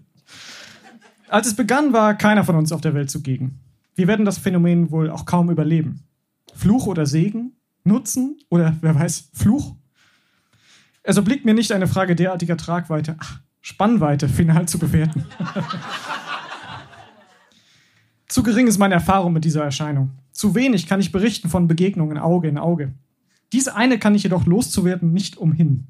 Als 1.27 1.47
es 1.47 1.55
begann, 1.55 1.93
war 1.93 2.15
keiner 2.15 2.43
von 2.43 2.55
uns 2.55 2.71
auf 2.71 2.81
der 2.81 2.93
Welt 2.93 3.09
zugegen. 3.09 3.59
Wir 3.95 4.07
werden 4.07 4.25
das 4.25 4.37
Phänomen 4.37 4.91
wohl 4.91 5.09
auch 5.09 5.25
kaum 5.25 5.49
überleben. 5.49 6.03
Fluch 6.53 6.87
oder 6.87 7.05
Segen? 7.05 7.53
Nutzen 7.83 8.37
oder, 8.49 8.75
wer 8.81 8.95
weiß, 8.95 9.29
Fluch? 9.33 9.75
Es 11.03 11.17
obliegt 11.17 11.45
mir 11.45 11.53
nicht 11.53 11.71
eine 11.71 11.87
Frage 11.87 12.15
derartiger 12.15 12.57
Tragweite, 12.57 13.15
ach, 13.19 13.41
Spannweite 13.65 14.29
final 14.29 14.67
zu 14.67 14.77
bewerten. 14.77 15.25
Zu 18.27 18.43
gering 18.43 18.67
ist 18.67 18.77
meine 18.77 18.93
Erfahrung 18.93 19.33
mit 19.33 19.43
dieser 19.43 19.63
Erscheinung. 19.63 20.11
Zu 20.31 20.53
wenig 20.53 20.85
kann 20.85 20.99
ich 20.99 21.11
berichten 21.11 21.49
von 21.49 21.67
Begegnungen 21.67 22.19
Auge 22.19 22.47
in 22.47 22.59
Auge. 22.59 22.93
Diese 23.53 23.75
eine 23.75 23.97
kann 23.97 24.13
ich 24.13 24.21
jedoch 24.21 24.45
loszuwerden 24.45 25.13
nicht 25.13 25.37
umhin. 25.37 25.87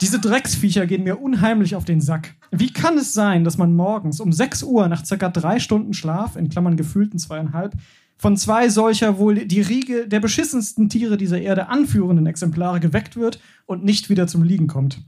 Diese 0.00 0.20
Drecksviecher 0.20 0.86
gehen 0.86 1.02
mir 1.02 1.20
unheimlich 1.20 1.74
auf 1.74 1.84
den 1.84 2.00
Sack. 2.00 2.34
Wie 2.52 2.72
kann 2.72 2.96
es 2.96 3.12
sein, 3.12 3.42
dass 3.42 3.58
man 3.58 3.74
morgens 3.74 4.20
um 4.20 4.32
6 4.32 4.62
Uhr 4.62 4.86
nach 4.86 5.04
circa 5.04 5.30
drei 5.30 5.58
Stunden 5.58 5.94
Schlaf, 5.94 6.36
in 6.36 6.48
Klammern 6.48 6.76
gefühlten 6.76 7.18
zweieinhalb, 7.18 7.74
von 8.22 8.36
zwei 8.36 8.68
solcher 8.68 9.18
wohl 9.18 9.46
die 9.46 9.60
Riege 9.60 10.06
der 10.06 10.20
beschissensten 10.20 10.88
Tiere 10.88 11.16
dieser 11.16 11.40
Erde 11.40 11.66
anführenden 11.66 12.26
Exemplare 12.26 12.78
geweckt 12.78 13.16
wird 13.16 13.40
und 13.66 13.84
nicht 13.84 14.10
wieder 14.10 14.28
zum 14.28 14.44
Liegen 14.44 14.68
kommt? 14.68 15.00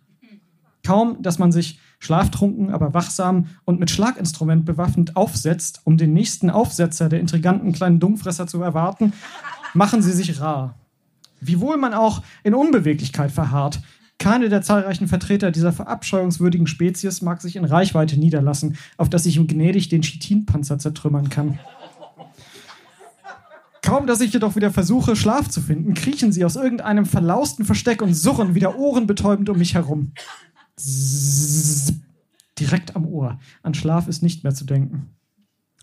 Kaum, 0.83 1.23
dass 1.23 1.39
man 1.39 1.53
sich 1.53 1.79
schlaftrunken, 2.01 2.71
aber 2.71 2.93
wachsam 2.93 3.47
und 3.65 3.79
mit 3.79 3.93
Schlaginstrument 3.93 4.65
bewaffnet 4.65 5.15
aufsetzt, 5.15 5.83
um 5.85 5.97
den 5.97 6.13
nächsten 6.13 6.51
Aufsetzer 6.51 7.09
der 7.09 7.21
intriganten 7.21 7.73
kleinen 7.73 8.01
Dummfresser 8.01 8.49
zu 8.49 8.61
erwarten, 8.61 9.13
machen 9.75 10.03
sie 10.03 10.13
sich 10.13 10.41
rar. 10.41 10.75
Wiewohl 11.41 11.77
man 11.77 11.95
auch 11.95 12.21
in 12.43 12.53
Unbeweglichkeit 12.53 13.31
verharrt, 13.31 13.81
keine 14.19 14.49
der 14.49 14.63
zahlreichen 14.63 15.07
Vertreter 15.07 15.53
dieser 15.53 15.73
verabscheuungswürdigen 15.73 16.67
Spezies 16.67 17.23
mag 17.23 17.41
sich 17.41 17.55
in 17.55 17.65
Reichweite 17.65 18.19
niederlassen, 18.19 18.77
auf 18.97 19.09
dass 19.09 19.25
ich 19.25 19.37
ihm 19.37 19.47
gnädig 19.47 19.89
den 19.89 20.03
Chitinpanzer 20.03 20.81
zertrümmern 20.81 21.29
kann. 21.29 21.61
Kaum, 23.85 24.07
dass 24.07 24.23
ich 24.23 24.33
jedoch 24.33 24.57
wieder 24.57 24.71
versuche, 24.71 25.15
Schlaf 25.15 25.51
zu 25.51 25.61
finden, 25.61 25.93
kriechen 25.93 26.33
sie 26.33 26.47
aus 26.47 26.57
irgendeinem 26.57 27.05
verlausten 27.05 27.67
Versteck 27.67 28.01
und 28.01 28.15
surren 28.15 28.55
wieder 28.55 28.79
ohrenbetäubend 28.79 29.51
um 29.51 29.59
mich 29.59 29.75
herum. 29.75 30.13
Zzzz. 30.77 31.93
Direkt 32.59 32.97
am 32.97 33.05
Ohr. 33.05 33.39
An 33.63 33.75
Schlaf 33.75 34.09
ist 34.09 34.23
nicht 34.23 34.43
mehr 34.43 34.55
zu 34.55 34.65
denken. 34.65 35.11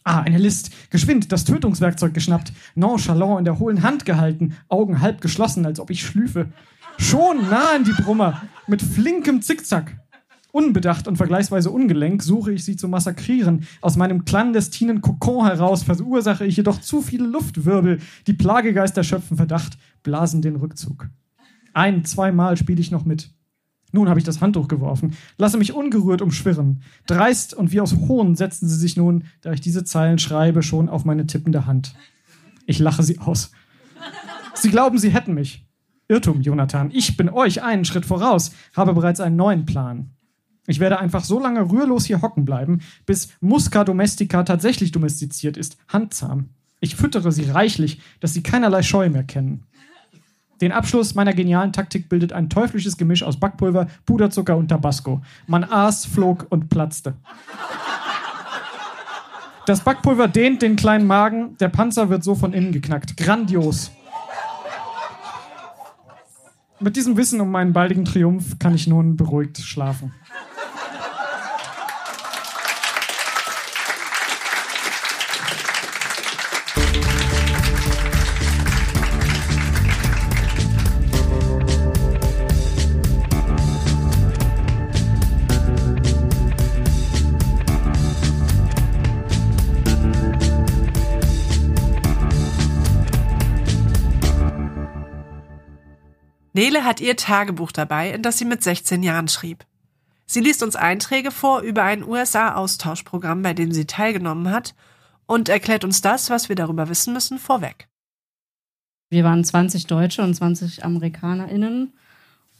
Ah, 0.03 0.21
eine 0.21 0.39
List. 0.39 0.71
Geschwind, 0.89 1.31
das 1.31 1.45
Tötungswerkzeug 1.45 2.15
geschnappt. 2.15 2.53
Nonchalant 2.73 3.37
in 3.37 3.45
der 3.45 3.59
hohlen 3.59 3.83
Hand 3.83 4.03
gehalten. 4.05 4.55
Augen 4.67 4.99
halb 5.01 5.21
geschlossen, 5.21 5.67
als 5.67 5.79
ob 5.79 5.91
ich 5.91 6.03
schlüfe. 6.03 6.51
Schon 6.97 7.51
nah 7.51 7.75
an 7.75 7.83
die 7.83 7.93
Brummer. 8.01 8.41
Mit 8.65 8.81
flinkem 8.81 9.43
Zickzack. 9.43 9.95
Unbedacht 10.51 11.07
und 11.07 11.15
vergleichsweise 11.15 11.71
ungelenk 11.71 12.21
suche 12.21 12.51
ich 12.51 12.65
sie 12.65 12.75
zu 12.75 12.87
massakrieren. 12.87 13.65
Aus 13.79 13.95
meinem 13.95 14.25
clandestinen 14.25 15.01
Kokon 15.01 15.45
heraus 15.45 15.83
verursache 15.83 16.45
ich 16.45 16.57
jedoch 16.57 16.81
zu 16.81 17.01
viele 17.01 17.25
Luftwirbel. 17.25 17.99
Die 18.27 18.33
Plagegeister 18.33 19.03
schöpfen 19.03 19.37
Verdacht, 19.37 19.77
blasen 20.03 20.41
den 20.41 20.57
Rückzug. 20.57 21.09
Ein, 21.73 22.03
zweimal 22.03 22.57
spiele 22.57 22.81
ich 22.81 22.91
noch 22.91 23.05
mit. 23.05 23.31
Nun 23.93 24.09
habe 24.09 24.19
ich 24.19 24.25
das 24.25 24.41
Handtuch 24.41 24.67
geworfen, 24.67 25.15
lasse 25.37 25.57
mich 25.57 25.73
ungerührt 25.73 26.21
umschwirren. 26.21 26.81
Dreist 27.07 27.53
und 27.53 27.71
wie 27.71 27.81
aus 27.81 27.95
Hohn 27.95 28.35
setzen 28.35 28.67
sie 28.67 28.77
sich 28.77 28.95
nun, 28.95 29.25
da 29.41 29.51
ich 29.51 29.61
diese 29.61 29.83
Zeilen 29.83 30.17
schreibe, 30.17 30.63
schon 30.63 30.87
auf 30.87 31.03
meine 31.03 31.27
tippende 31.27 31.65
Hand. 31.65 31.93
Ich 32.65 32.79
lache 32.79 33.03
sie 33.03 33.19
aus. 33.19 33.51
Sie 34.53 34.69
glauben, 34.69 34.97
sie 34.97 35.09
hätten 35.09 35.33
mich. 35.33 35.65
Irrtum, 36.07 36.41
Jonathan. 36.41 36.89
Ich 36.91 37.17
bin 37.17 37.29
euch 37.29 37.63
einen 37.63 37.85
Schritt 37.85 38.05
voraus, 38.05 38.51
habe 38.75 38.93
bereits 38.93 39.19
einen 39.19 39.35
neuen 39.35 39.65
Plan. 39.65 40.11
Ich 40.67 40.79
werde 40.79 40.99
einfach 40.99 41.23
so 41.23 41.39
lange 41.39 41.71
rührlos 41.71 42.05
hier 42.05 42.21
hocken 42.21 42.45
bleiben, 42.45 42.81
bis 43.05 43.29
Musca 43.41 43.83
domestica 43.83 44.43
tatsächlich 44.43 44.91
domestiziert 44.91 45.57
ist, 45.57 45.77
handzahm. 45.87 46.49
Ich 46.79 46.95
füttere 46.95 47.31
sie 47.31 47.49
reichlich, 47.49 48.01
dass 48.19 48.33
sie 48.33 48.43
keinerlei 48.43 48.83
Scheu 48.83 49.09
mehr 49.09 49.23
kennen. 49.23 49.63
Den 50.61 50.71
Abschluss 50.71 51.15
meiner 51.15 51.33
genialen 51.33 51.73
Taktik 51.73 52.07
bildet 52.07 52.33
ein 52.33 52.49
teuflisches 52.49 52.95
Gemisch 52.95 53.23
aus 53.23 53.39
Backpulver, 53.39 53.87
Puderzucker 54.05 54.55
und 54.55 54.67
Tabasco. 54.67 55.21
Man 55.47 55.63
aß, 55.63 56.05
flog 56.05 56.45
und 56.49 56.69
platzte. 56.69 57.15
Das 59.65 59.81
Backpulver 59.81 60.27
dehnt 60.27 60.61
den 60.61 60.75
kleinen 60.75 61.07
Magen, 61.07 61.57
der 61.57 61.69
Panzer 61.69 62.09
wird 62.09 62.23
so 62.23 62.35
von 62.35 62.53
innen 62.53 62.71
geknackt. 62.71 63.17
Grandios. 63.17 63.91
Mit 66.79 66.95
diesem 66.95 67.17
Wissen 67.17 67.41
um 67.41 67.51
meinen 67.51 67.73
baldigen 67.73 68.05
Triumph 68.05 68.57
kann 68.59 68.75
ich 68.75 68.87
nun 68.87 69.15
beruhigt 69.15 69.59
schlafen. 69.59 70.13
Nele 96.61 96.85
hat 96.85 97.01
ihr 97.01 97.15
Tagebuch 97.15 97.71
dabei, 97.71 98.11
in 98.11 98.21
das 98.21 98.37
sie 98.37 98.45
mit 98.45 98.61
16 98.61 99.01
Jahren 99.01 99.27
schrieb. 99.27 99.65
Sie 100.27 100.41
liest 100.41 100.61
uns 100.61 100.75
Einträge 100.75 101.31
vor 101.31 101.61
über 101.61 101.81
ein 101.81 102.03
USA-Austauschprogramm, 102.07 103.41
bei 103.41 103.55
dem 103.55 103.71
sie 103.71 103.85
teilgenommen 103.85 104.51
hat, 104.51 104.75
und 105.25 105.49
erklärt 105.49 105.83
uns 105.83 106.01
das, 106.01 106.29
was 106.29 106.49
wir 106.49 106.55
darüber 106.55 106.87
wissen 106.87 107.13
müssen, 107.13 107.39
vorweg. 107.39 107.87
Wir 109.09 109.23
waren 109.23 109.43
20 109.43 109.87
Deutsche 109.87 110.21
und 110.21 110.35
20 110.35 110.85
AmerikanerInnen. 110.85 111.93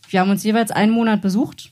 Wir 0.10 0.22
haben 0.22 0.32
uns 0.32 0.44
jeweils 0.44 0.72
einen 0.72 0.94
Monat 0.94 1.22
besucht 1.22 1.72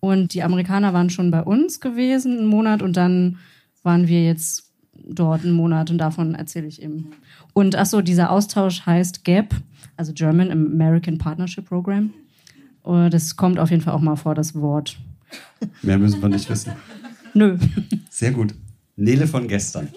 und 0.00 0.32
die 0.32 0.42
Amerikaner 0.42 0.94
waren 0.94 1.10
schon 1.10 1.30
bei 1.30 1.42
uns 1.42 1.78
gewesen, 1.80 2.38
einen 2.38 2.46
Monat, 2.46 2.80
und 2.80 2.96
dann 2.96 3.38
waren 3.82 4.08
wir 4.08 4.24
jetzt 4.24 4.69
dort 5.06 5.44
einen 5.44 5.52
Monat 5.52 5.90
und 5.90 5.98
davon 5.98 6.34
erzähle 6.34 6.66
ich 6.66 6.82
eben. 6.82 7.10
Und 7.52 7.76
achso, 7.76 8.00
dieser 8.00 8.30
Austausch 8.30 8.86
heißt 8.86 9.24
GAP, 9.24 9.54
also 9.96 10.12
German 10.12 10.50
American 10.50 11.18
Partnership 11.18 11.66
Program. 11.66 12.12
Und 12.82 13.06
äh, 13.06 13.10
das 13.10 13.36
kommt 13.36 13.58
auf 13.58 13.70
jeden 13.70 13.82
Fall 13.82 13.94
auch 13.94 14.00
mal 14.00 14.16
vor, 14.16 14.34
das 14.34 14.54
Wort. 14.54 14.98
Mehr 15.82 15.98
müssen 15.98 16.20
wir 16.22 16.28
nicht 16.28 16.48
wissen. 16.48 16.72
Nö. 17.34 17.58
Sehr 18.10 18.32
gut. 18.32 18.54
Nele 18.96 19.26
von 19.26 19.46
gestern. 19.48 19.88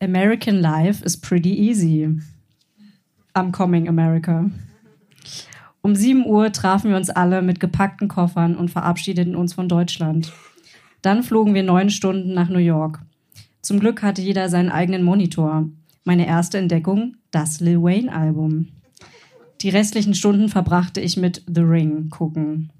American 0.00 0.60
life 0.60 1.04
is 1.04 1.16
pretty 1.16 1.52
easy. 1.52 2.08
I'm 3.34 3.52
coming, 3.52 3.88
America. 3.88 4.50
Um 5.84 5.96
7 5.96 6.24
Uhr 6.24 6.52
trafen 6.52 6.90
wir 6.90 6.96
uns 6.96 7.10
alle 7.10 7.42
mit 7.42 7.58
gepackten 7.58 8.06
Koffern 8.06 8.54
und 8.56 8.70
verabschiedeten 8.70 9.34
uns 9.34 9.52
von 9.52 9.68
Deutschland. 9.68 10.32
Dann 11.02 11.24
flogen 11.24 11.54
wir 11.54 11.64
neun 11.64 11.90
Stunden 11.90 12.34
nach 12.34 12.48
New 12.48 12.60
York. 12.60 13.00
Zum 13.62 13.80
Glück 13.80 14.00
hatte 14.00 14.22
jeder 14.22 14.48
seinen 14.48 14.70
eigenen 14.70 15.02
Monitor. 15.02 15.68
Meine 16.04 16.28
erste 16.28 16.58
Entdeckung, 16.58 17.16
das 17.32 17.58
Lil 17.58 17.82
Wayne-Album. 17.82 18.68
Die 19.60 19.70
restlichen 19.70 20.14
Stunden 20.14 20.48
verbrachte 20.48 21.00
ich 21.00 21.16
mit 21.16 21.42
The 21.52 21.62
Ring 21.62 22.10
gucken. 22.10 22.70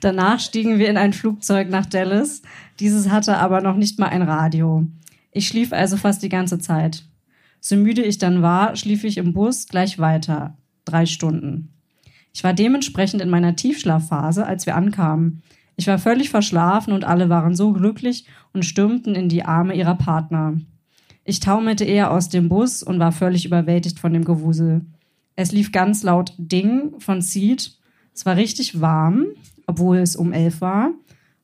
Danach 0.00 0.40
stiegen 0.40 0.78
wir 0.78 0.90
in 0.90 0.98
ein 0.98 1.14
Flugzeug 1.14 1.70
nach 1.70 1.86
Dallas. 1.86 2.42
Dieses 2.80 3.08
hatte 3.08 3.38
aber 3.38 3.62
noch 3.62 3.76
nicht 3.76 3.98
mal 3.98 4.08
ein 4.08 4.22
Radio. 4.22 4.86
Ich 5.32 5.48
schlief 5.48 5.72
also 5.72 5.96
fast 5.96 6.22
die 6.22 6.28
ganze 6.28 6.58
Zeit. 6.58 7.04
So 7.60 7.76
müde 7.76 8.02
ich 8.02 8.18
dann 8.18 8.42
war, 8.42 8.76
schlief 8.76 9.04
ich 9.04 9.16
im 9.16 9.32
Bus 9.32 9.68
gleich 9.68 9.98
weiter 9.98 10.56
drei 10.90 11.06
Stunden. 11.06 11.72
Ich 12.32 12.44
war 12.44 12.52
dementsprechend 12.52 13.22
in 13.22 13.30
meiner 13.30 13.56
Tiefschlafphase, 13.56 14.46
als 14.46 14.66
wir 14.66 14.76
ankamen. 14.76 15.42
Ich 15.76 15.86
war 15.86 15.98
völlig 15.98 16.30
verschlafen 16.30 16.92
und 16.92 17.04
alle 17.04 17.28
waren 17.28 17.54
so 17.54 17.72
glücklich 17.72 18.26
und 18.52 18.64
stürmten 18.64 19.14
in 19.14 19.28
die 19.28 19.44
Arme 19.44 19.74
ihrer 19.74 19.94
Partner. 19.94 20.58
Ich 21.24 21.40
taumelte 21.40 21.84
eher 21.84 22.10
aus 22.10 22.28
dem 22.28 22.48
Bus 22.48 22.82
und 22.82 22.98
war 22.98 23.12
völlig 23.12 23.44
überwältigt 23.46 23.98
von 23.98 24.12
dem 24.12 24.24
Gewusel. 24.24 24.82
Es 25.36 25.52
lief 25.52 25.72
ganz 25.72 26.02
laut 26.02 26.34
Ding 26.38 26.98
von 26.98 27.22
Seed. 27.22 27.78
Es 28.14 28.26
war 28.26 28.36
richtig 28.36 28.80
warm, 28.80 29.26
obwohl 29.66 29.98
es 29.98 30.16
um 30.16 30.32
elf 30.32 30.60
war. 30.60 30.90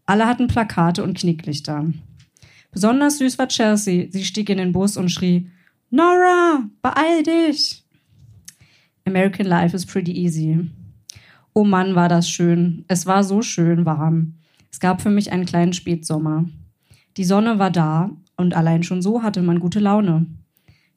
Alle 0.05 0.27
hatten 0.27 0.49
Plakate 0.49 1.03
und 1.03 1.17
Knicklichter. 1.17 1.87
Besonders 2.73 3.19
süß 3.19 3.39
war 3.39 3.49
Chelsea. 3.49 4.09
Sie 4.11 4.25
stieg 4.25 4.51
in 4.51 4.59
den 4.59 4.73
Bus 4.73 4.97
und 4.97 5.09
schrie, 5.09 5.51
Nora, 5.91 6.65
beeil 6.83 7.23
dich! 7.23 7.86
American 9.07 9.47
Life 9.47 9.75
is 9.75 9.87
pretty 9.87 10.13
easy. 10.13 10.69
Oh 11.55 11.65
Mann, 11.65 11.95
war 11.95 12.09
das 12.09 12.29
schön. 12.29 12.85
Es 12.89 13.07
war 13.07 13.23
so 13.23 13.41
schön 13.41 13.87
warm. 13.87 14.35
Es 14.71 14.81
gab 14.81 15.01
für 15.01 15.11
mich 15.11 15.33
einen 15.33 15.47
kleinen 15.47 15.73
Spätsommer. 15.73 16.45
Die 17.17 17.25
Sonne 17.25 17.59
war 17.59 17.71
da 17.71 18.11
und 18.37 18.55
allein 18.55 18.83
schon 18.83 19.01
so 19.01 19.23
hatte 19.23 19.43
man 19.43 19.61
gute 19.61 19.79
Laune. 19.79 20.27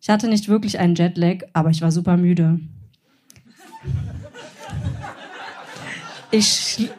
Ich 0.01 0.10
hatte 0.10 0.28
nicht 0.28 0.50
wirklich 0.50 0.80
einen 0.80 0.96
Jetlag, 0.96 1.44
aber 1.54 1.70
ich 1.70 1.82
war 1.82 1.92
super 1.92 2.18
müde. 2.18 2.60
Ich, 6.31 6.48
schlie 6.48 6.90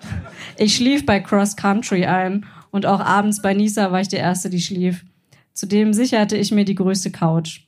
ich 0.57 0.77
schlief 0.77 1.05
bei 1.07 1.21
Cross 1.21 1.57
Country 1.57 2.07
ein 2.07 2.47
und 2.71 2.87
auch 2.87 3.01
abends 3.01 3.43
bei 3.43 3.53
Nisa 3.53 3.91
war 3.93 4.01
ich 4.01 4.09
die 4.09 4.17
Erste, 4.17 4.49
die 4.49 4.61
schlief. 4.61 5.05
Zudem 5.55 5.93
sicherte 5.93 6.37
ich 6.37 6.53
mir 6.53 6.65
die 6.65 6.75
größte 6.75 7.11
Couch. 7.11 7.63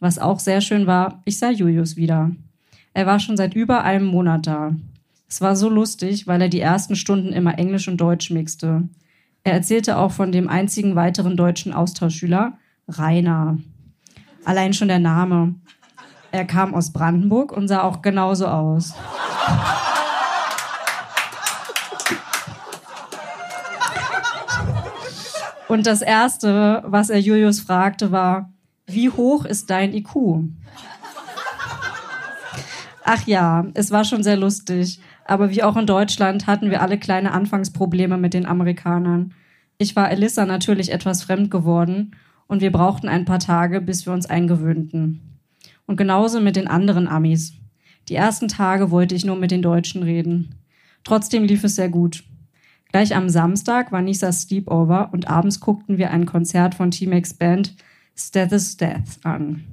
Was 0.00 0.18
auch 0.18 0.40
sehr 0.40 0.60
schön 0.60 0.86
war, 0.86 1.22
ich 1.24 1.38
sah 1.38 1.50
Julius 1.50 1.96
wieder. 1.96 2.30
Er 2.92 3.06
war 3.06 3.20
schon 3.20 3.36
seit 3.36 3.54
über 3.54 3.84
einem 3.84 4.06
Monat 4.06 4.46
da. 4.46 4.74
Es 5.28 5.40
war 5.40 5.54
so 5.54 5.68
lustig, 5.68 6.26
weil 6.26 6.42
er 6.42 6.48
die 6.48 6.60
ersten 6.60 6.96
Stunden 6.96 7.32
immer 7.32 7.56
Englisch 7.58 7.86
und 7.86 7.98
Deutsch 7.98 8.30
mixte. 8.30 8.88
Er 9.44 9.52
erzählte 9.52 9.96
auch 9.96 10.10
von 10.10 10.32
dem 10.32 10.48
einzigen 10.48 10.96
weiteren 10.96 11.36
deutschen 11.36 11.72
Austauschschüler, 11.72 12.58
Rainer. 12.88 13.58
Allein 14.44 14.72
schon 14.72 14.88
der 14.88 14.98
Name. 14.98 15.54
Er 16.32 16.44
kam 16.44 16.74
aus 16.74 16.92
Brandenburg 16.92 17.52
und 17.52 17.68
sah 17.68 17.82
auch 17.82 18.02
genauso 18.02 18.48
aus. 18.48 18.94
Und 25.68 25.86
das 25.86 26.02
Erste, 26.02 26.82
was 26.84 27.10
er 27.10 27.20
Julius 27.20 27.60
fragte, 27.60 28.10
war, 28.10 28.52
wie 28.86 29.08
hoch 29.08 29.44
ist 29.44 29.70
dein 29.70 29.94
IQ? 29.94 30.42
Ach 33.12 33.26
ja, 33.26 33.66
es 33.74 33.90
war 33.90 34.04
schon 34.04 34.22
sehr 34.22 34.36
lustig. 34.36 35.00
Aber 35.24 35.50
wie 35.50 35.64
auch 35.64 35.76
in 35.76 35.84
Deutschland 35.84 36.46
hatten 36.46 36.70
wir 36.70 36.80
alle 36.80 36.96
kleine 36.96 37.32
Anfangsprobleme 37.32 38.16
mit 38.16 38.34
den 38.34 38.46
Amerikanern. 38.46 39.34
Ich 39.78 39.96
war 39.96 40.12
Elissa 40.12 40.46
natürlich 40.46 40.92
etwas 40.92 41.24
fremd 41.24 41.50
geworden 41.50 42.14
und 42.46 42.60
wir 42.60 42.70
brauchten 42.70 43.08
ein 43.08 43.24
paar 43.24 43.40
Tage, 43.40 43.80
bis 43.80 44.06
wir 44.06 44.12
uns 44.12 44.26
eingewöhnten. 44.26 45.40
Und 45.86 45.96
genauso 45.96 46.40
mit 46.40 46.54
den 46.54 46.68
anderen 46.68 47.08
Amis. 47.08 47.54
Die 48.08 48.14
ersten 48.14 48.46
Tage 48.46 48.92
wollte 48.92 49.16
ich 49.16 49.24
nur 49.24 49.34
mit 49.34 49.50
den 49.50 49.62
Deutschen 49.62 50.04
reden. 50.04 50.54
Trotzdem 51.02 51.42
lief 51.42 51.64
es 51.64 51.74
sehr 51.74 51.88
gut. 51.88 52.22
Gleich 52.92 53.16
am 53.16 53.28
Samstag 53.28 53.90
war 53.90 54.02
Nisas 54.02 54.42
Sleepover 54.42 55.08
und 55.12 55.28
abends 55.28 55.58
guckten 55.58 55.98
wir 55.98 56.12
ein 56.12 56.26
Konzert 56.26 56.76
von 56.76 56.92
T-Macs 56.92 57.34
Band 57.34 57.74
Steth's 58.16 58.76
Death 58.76 59.18
an. 59.24 59.64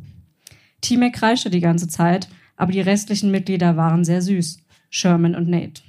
T-Mac 0.82 1.14
kreischte 1.14 1.52
die 1.52 1.62
ganze 1.62 1.88
Zeit 1.88 2.30
aber 2.58 2.74
die 2.74 2.82
restlichen 2.82 3.32
Mitglieder 3.32 3.78
waren 3.78 4.04
sehr 4.04 4.22
süß, 4.22 4.58
Sherman 4.90 5.36
und 5.36 5.48
Nate. 5.48 5.82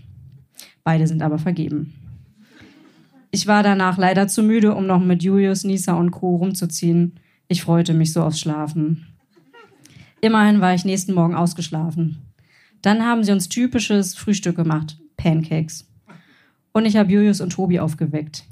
Beide 0.84 1.06
sind 1.06 1.22
aber 1.22 1.38
vergeben. 1.38 1.94
Ich 3.30 3.46
war 3.46 3.62
danach 3.62 3.98
leider 3.98 4.28
zu 4.28 4.42
müde, 4.42 4.74
um 4.74 4.86
noch 4.86 5.00
mit 5.02 5.22
Julius, 5.22 5.64
Nisa 5.64 5.94
und 5.94 6.12
Co. 6.12 6.36
rumzuziehen. 6.36 7.18
Ich 7.48 7.62
freute 7.62 7.94
mich 7.94 8.12
so 8.12 8.22
aufs 8.22 8.40
Schlafen. 8.40 9.06
Immerhin 10.20 10.60
war 10.60 10.74
ich 10.74 10.84
nächsten 10.84 11.14
Morgen 11.14 11.34
ausgeschlafen. 11.34 12.18
Dann 12.82 13.04
haben 13.04 13.24
sie 13.24 13.32
uns 13.32 13.48
typisches 13.48 14.14
Frühstück 14.14 14.56
gemacht, 14.56 14.98
Pancakes. 15.16 15.86
Und 16.72 16.86
ich 16.86 16.96
habe 16.96 17.12
Julius 17.12 17.40
und 17.40 17.50
Tobi 17.50 17.80
aufgeweckt. 17.80 18.44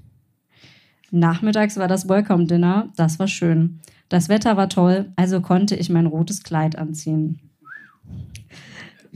Nachmittags 1.10 1.76
war 1.76 1.88
das 1.88 2.08
Welcome 2.08 2.46
Dinner, 2.46 2.92
das 2.96 3.18
war 3.18 3.28
schön. 3.28 3.80
Das 4.08 4.28
Wetter 4.28 4.56
war 4.56 4.68
toll, 4.68 5.12
also 5.16 5.40
konnte 5.40 5.76
ich 5.76 5.90
mein 5.90 6.06
rotes 6.06 6.42
Kleid 6.42 6.76
anziehen. 6.76 7.40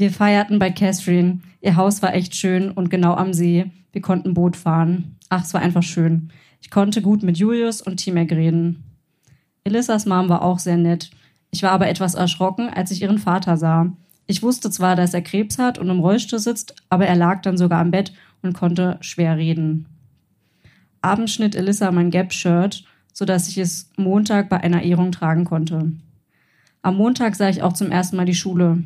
Wir 0.00 0.10
feierten 0.10 0.58
bei 0.58 0.70
Catherine. 0.70 1.40
Ihr 1.60 1.76
Haus 1.76 2.00
war 2.00 2.14
echt 2.14 2.34
schön 2.34 2.70
und 2.70 2.88
genau 2.88 3.12
am 3.16 3.34
See. 3.34 3.70
Wir 3.92 4.00
konnten 4.00 4.32
Boot 4.32 4.56
fahren. 4.56 5.18
Ach, 5.28 5.44
es 5.44 5.52
war 5.52 5.60
einfach 5.60 5.82
schön. 5.82 6.30
Ich 6.62 6.70
konnte 6.70 7.02
gut 7.02 7.22
mit 7.22 7.36
Julius 7.36 7.82
und 7.82 7.98
T-Mac 7.98 8.32
reden. 8.32 8.82
Elissas 9.62 10.06
Mom 10.06 10.30
war 10.30 10.40
auch 10.40 10.58
sehr 10.58 10.78
nett. 10.78 11.10
Ich 11.50 11.62
war 11.62 11.72
aber 11.72 11.86
etwas 11.86 12.14
erschrocken, 12.14 12.70
als 12.70 12.90
ich 12.90 13.02
ihren 13.02 13.18
Vater 13.18 13.58
sah. 13.58 13.92
Ich 14.26 14.42
wusste 14.42 14.70
zwar, 14.70 14.96
dass 14.96 15.12
er 15.12 15.20
Krebs 15.20 15.58
hat 15.58 15.78
und 15.78 15.90
im 15.90 16.00
Rollstuhl 16.00 16.38
sitzt, 16.38 16.76
aber 16.88 17.04
er 17.06 17.16
lag 17.16 17.42
dann 17.42 17.58
sogar 17.58 17.80
am 17.80 17.90
Bett 17.90 18.14
und 18.40 18.54
konnte 18.54 18.96
schwer 19.02 19.36
reden. 19.36 19.84
Abends 21.02 21.34
schnitt 21.34 21.54
Elissa 21.54 21.92
mein 21.92 22.10
Gap-Shirt, 22.10 22.84
sodass 23.12 23.48
ich 23.48 23.58
es 23.58 23.90
Montag 23.98 24.48
bei 24.48 24.62
einer 24.62 24.80
Ehrung 24.80 25.12
tragen 25.12 25.44
konnte. 25.44 25.92
Am 26.80 26.96
Montag 26.96 27.36
sah 27.36 27.50
ich 27.50 27.62
auch 27.62 27.74
zum 27.74 27.90
ersten 27.90 28.16
Mal 28.16 28.24
die 28.24 28.34
Schule. 28.34 28.82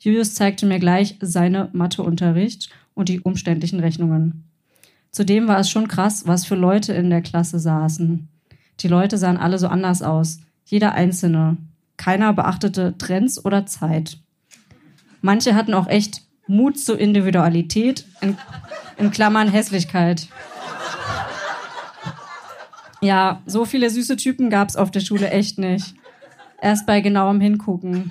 Julius 0.00 0.34
zeigte 0.34 0.66
mir 0.66 0.78
gleich 0.78 1.16
seine 1.20 1.70
Matheunterricht 1.72 2.70
und 2.94 3.08
die 3.08 3.20
umständlichen 3.20 3.80
Rechnungen. 3.80 4.44
Zudem 5.10 5.48
war 5.48 5.58
es 5.58 5.70
schon 5.70 5.88
krass, 5.88 6.26
was 6.26 6.44
für 6.44 6.54
Leute 6.54 6.92
in 6.92 7.10
der 7.10 7.22
Klasse 7.22 7.58
saßen. 7.58 8.28
Die 8.80 8.88
Leute 8.88 9.18
sahen 9.18 9.36
alle 9.36 9.58
so 9.58 9.68
anders 9.68 10.02
aus, 10.02 10.38
jeder 10.64 10.92
einzelne. 10.94 11.56
Keiner 11.96 12.32
beachtete 12.32 12.96
Trends 12.98 13.44
oder 13.44 13.66
Zeit. 13.66 14.18
Manche 15.20 15.54
hatten 15.54 15.74
auch 15.74 15.88
echt 15.88 16.22
Mut 16.46 16.78
zur 16.78 16.98
Individualität, 16.98 18.06
in, 18.20 18.36
in 18.96 19.10
Klammern 19.10 19.48
Hässlichkeit. 19.48 20.28
Ja, 23.00 23.42
so 23.46 23.64
viele 23.64 23.90
süße 23.90 24.16
Typen 24.16 24.50
gab's 24.50 24.76
auf 24.76 24.90
der 24.90 25.00
Schule 25.00 25.30
echt 25.30 25.58
nicht. 25.58 25.94
Erst 26.60 26.86
bei 26.86 27.00
genauem 27.00 27.40
Hingucken. 27.40 28.10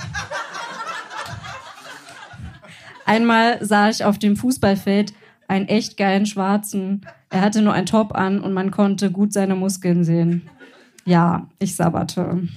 Einmal 3.07 3.65
sah 3.65 3.87
ich 3.87 4.03
auf 4.03 4.19
dem 4.19 4.35
Fußballfeld 4.35 5.13
einen 5.47 5.69
echt 5.69 5.95
geilen 5.95 6.25
Schwarzen. 6.25 7.05
Er 7.29 7.39
hatte 7.39 7.61
nur 7.61 7.71
ein 7.71 7.85
Top 7.85 8.13
an 8.13 8.41
und 8.41 8.51
man 8.51 8.69
konnte 8.69 9.11
gut 9.11 9.31
seine 9.31 9.55
Muskeln 9.55 10.03
sehen. 10.03 10.49
Ja, 11.05 11.47
ich 11.57 11.73
sabberte. 11.73 12.49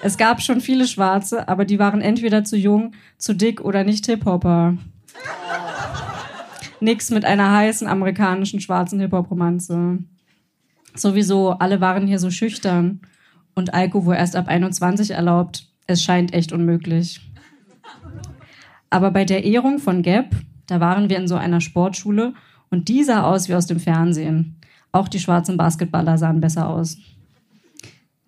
Es 0.00 0.16
gab 0.16 0.40
schon 0.40 0.62
viele 0.62 0.86
Schwarze, 0.86 1.48
aber 1.48 1.66
die 1.66 1.78
waren 1.78 2.00
entweder 2.00 2.44
zu 2.44 2.56
jung, 2.56 2.92
zu 3.18 3.34
dick 3.34 3.60
oder 3.60 3.84
nicht 3.84 4.06
Hip-Hopper. 4.06 4.78
Nix 6.80 7.10
mit 7.10 7.26
einer 7.26 7.52
heißen 7.52 7.86
amerikanischen 7.86 8.60
schwarzen 8.60 9.00
Hip-Hop-Romanze. 9.00 9.98
Sowieso, 10.94 11.50
alle 11.50 11.82
waren 11.82 12.06
hier 12.06 12.18
so 12.18 12.30
schüchtern. 12.30 13.02
Und 13.54 13.74
Alko 13.74 14.06
wurde 14.06 14.16
erst 14.16 14.34
ab 14.34 14.48
21 14.48 15.10
erlaubt 15.10 15.73
es 15.86 16.02
scheint 16.02 16.32
echt 16.32 16.52
unmöglich. 16.52 17.20
Aber 18.90 19.10
bei 19.10 19.24
der 19.24 19.44
Ehrung 19.44 19.78
von 19.78 20.02
Gap, 20.02 20.34
da 20.66 20.80
waren 20.80 21.08
wir 21.08 21.18
in 21.18 21.28
so 21.28 21.34
einer 21.34 21.60
Sportschule 21.60 22.34
und 22.70 22.88
die 22.88 23.04
sah 23.04 23.22
aus 23.22 23.48
wie 23.48 23.54
aus 23.54 23.66
dem 23.66 23.80
Fernsehen. 23.80 24.56
Auch 24.92 25.08
die 25.08 25.18
schwarzen 25.18 25.56
Basketballer 25.56 26.18
sahen 26.18 26.40
besser 26.40 26.68
aus. 26.68 26.98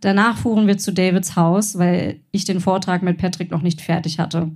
Danach 0.01 0.39
fuhren 0.39 0.67
wir 0.67 0.79
zu 0.79 0.93
Davids 0.93 1.37
Haus, 1.37 1.79
weil 1.79 2.21
ich 2.31 2.45
den 2.45 2.61
Vortrag 2.61 3.03
mit 3.03 3.19
Patrick 3.19 3.51
noch 3.51 3.63
nicht 3.63 3.81
fertig 3.81 4.19
hatte. 4.19 4.51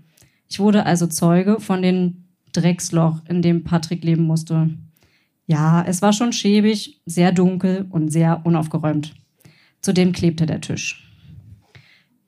Ich 0.49 0.59
wurde 0.59 0.85
also 0.85 1.07
Zeuge 1.07 1.61
von 1.61 1.83
dem 1.83 2.25
Drecksloch, 2.53 3.21
in 3.29 3.41
dem 3.41 3.65
Patrick 3.65 4.05
leben 4.05 4.25
musste. 4.25 4.71
Ja, 5.47 5.83
es 5.83 6.03
war 6.03 6.13
schon 6.13 6.33
schäbig, 6.33 7.01
sehr 7.07 7.33
dunkel 7.33 7.87
und 7.91 8.11
sehr 8.11 8.43
unaufgeräumt. 8.45 9.15
Zudem 9.81 10.13
klebte 10.13 10.47
der 10.47 10.61
Tisch. 10.61 11.10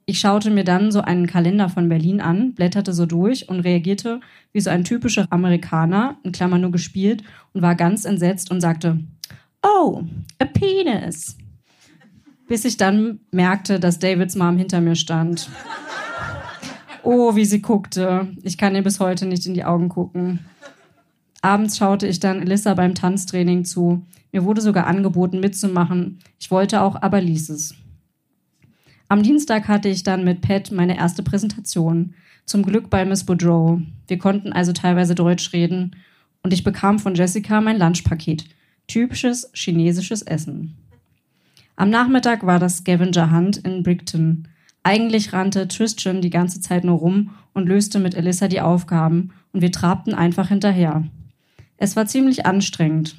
Ich 0.04 0.18
schaute 0.18 0.50
mir 0.50 0.64
dann 0.64 0.90
so 0.90 1.00
einen 1.00 1.26
Kalender 1.26 1.68
von 1.68 1.88
Berlin 1.88 2.20
an, 2.20 2.54
blätterte 2.54 2.92
so 2.92 3.06
durch 3.06 3.48
und 3.48 3.60
reagierte 3.60 4.20
wie 4.52 4.60
so 4.60 4.70
ein 4.70 4.84
typischer 4.84 5.26
Amerikaner, 5.30 6.16
in 6.24 6.32
Klammern 6.32 6.60
nur 6.60 6.72
gespielt, 6.72 7.22
und 7.52 7.62
war 7.62 7.74
ganz 7.74 8.04
entsetzt 8.04 8.50
und 8.50 8.60
sagte, 8.60 8.98
Oh, 9.62 10.02
a 10.38 10.44
penis. 10.44 11.36
Bis 12.48 12.64
ich 12.64 12.76
dann 12.76 13.20
merkte, 13.30 13.78
dass 13.78 14.00
Davids 14.00 14.34
Mom 14.34 14.58
hinter 14.58 14.80
mir 14.80 14.96
stand. 14.96 15.48
Oh, 17.04 17.34
wie 17.36 17.44
sie 17.44 17.62
guckte. 17.62 18.28
Ich 18.42 18.58
kann 18.58 18.74
ihr 18.74 18.82
bis 18.82 19.00
heute 19.00 19.26
nicht 19.26 19.46
in 19.46 19.54
die 19.54 19.64
Augen 19.64 19.88
gucken. 19.88 20.40
Abends 21.40 21.76
schaute 21.76 22.06
ich 22.06 22.20
dann 22.20 22.42
Elissa 22.42 22.74
beim 22.74 22.94
Tanztraining 22.94 23.64
zu. 23.64 24.04
Mir 24.30 24.44
wurde 24.44 24.60
sogar 24.60 24.86
angeboten, 24.86 25.40
mitzumachen. 25.40 26.18
Ich 26.38 26.50
wollte 26.50 26.80
auch, 26.80 27.00
aber 27.02 27.20
ließ 27.20 27.50
es. 27.50 27.74
Am 29.12 29.22
Dienstag 29.22 29.68
hatte 29.68 29.90
ich 29.90 30.04
dann 30.04 30.24
mit 30.24 30.40
Pat 30.40 30.72
meine 30.72 30.96
erste 30.96 31.22
Präsentation. 31.22 32.14
Zum 32.46 32.62
Glück 32.62 32.88
bei 32.88 33.04
Miss 33.04 33.24
Boudreau. 33.24 33.82
Wir 34.08 34.16
konnten 34.16 34.54
also 34.54 34.72
teilweise 34.72 35.14
Deutsch 35.14 35.52
reden. 35.52 35.96
Und 36.42 36.54
ich 36.54 36.64
bekam 36.64 36.98
von 36.98 37.14
Jessica 37.14 37.60
mein 37.60 37.78
Lunchpaket. 37.78 38.46
Typisches 38.86 39.50
chinesisches 39.52 40.22
Essen. 40.22 40.78
Am 41.76 41.90
Nachmittag 41.90 42.46
war 42.46 42.58
das 42.58 42.78
Scavenger 42.78 43.30
Hunt 43.30 43.58
in 43.58 43.82
Brickton. 43.82 44.48
Eigentlich 44.82 45.34
rannte 45.34 45.68
Tristan 45.68 46.22
die 46.22 46.30
ganze 46.30 46.62
Zeit 46.62 46.82
nur 46.82 46.96
rum 46.96 47.32
und 47.52 47.68
löste 47.68 47.98
mit 47.98 48.14
Elissa 48.14 48.48
die 48.48 48.62
Aufgaben 48.62 49.32
und 49.52 49.60
wir 49.60 49.72
trabten 49.72 50.14
einfach 50.14 50.48
hinterher. 50.48 51.06
Es 51.76 51.96
war 51.96 52.06
ziemlich 52.06 52.46
anstrengend. 52.46 53.16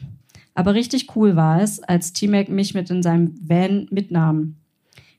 Aber 0.55 0.73
richtig 0.73 1.15
cool 1.15 1.35
war 1.35 1.61
es, 1.61 1.83
als 1.83 2.13
T-Mac 2.13 2.49
mich 2.49 2.73
mit 2.73 2.89
in 2.89 3.03
seinem 3.03 3.35
Van 3.47 3.85
mitnahm. 3.91 4.55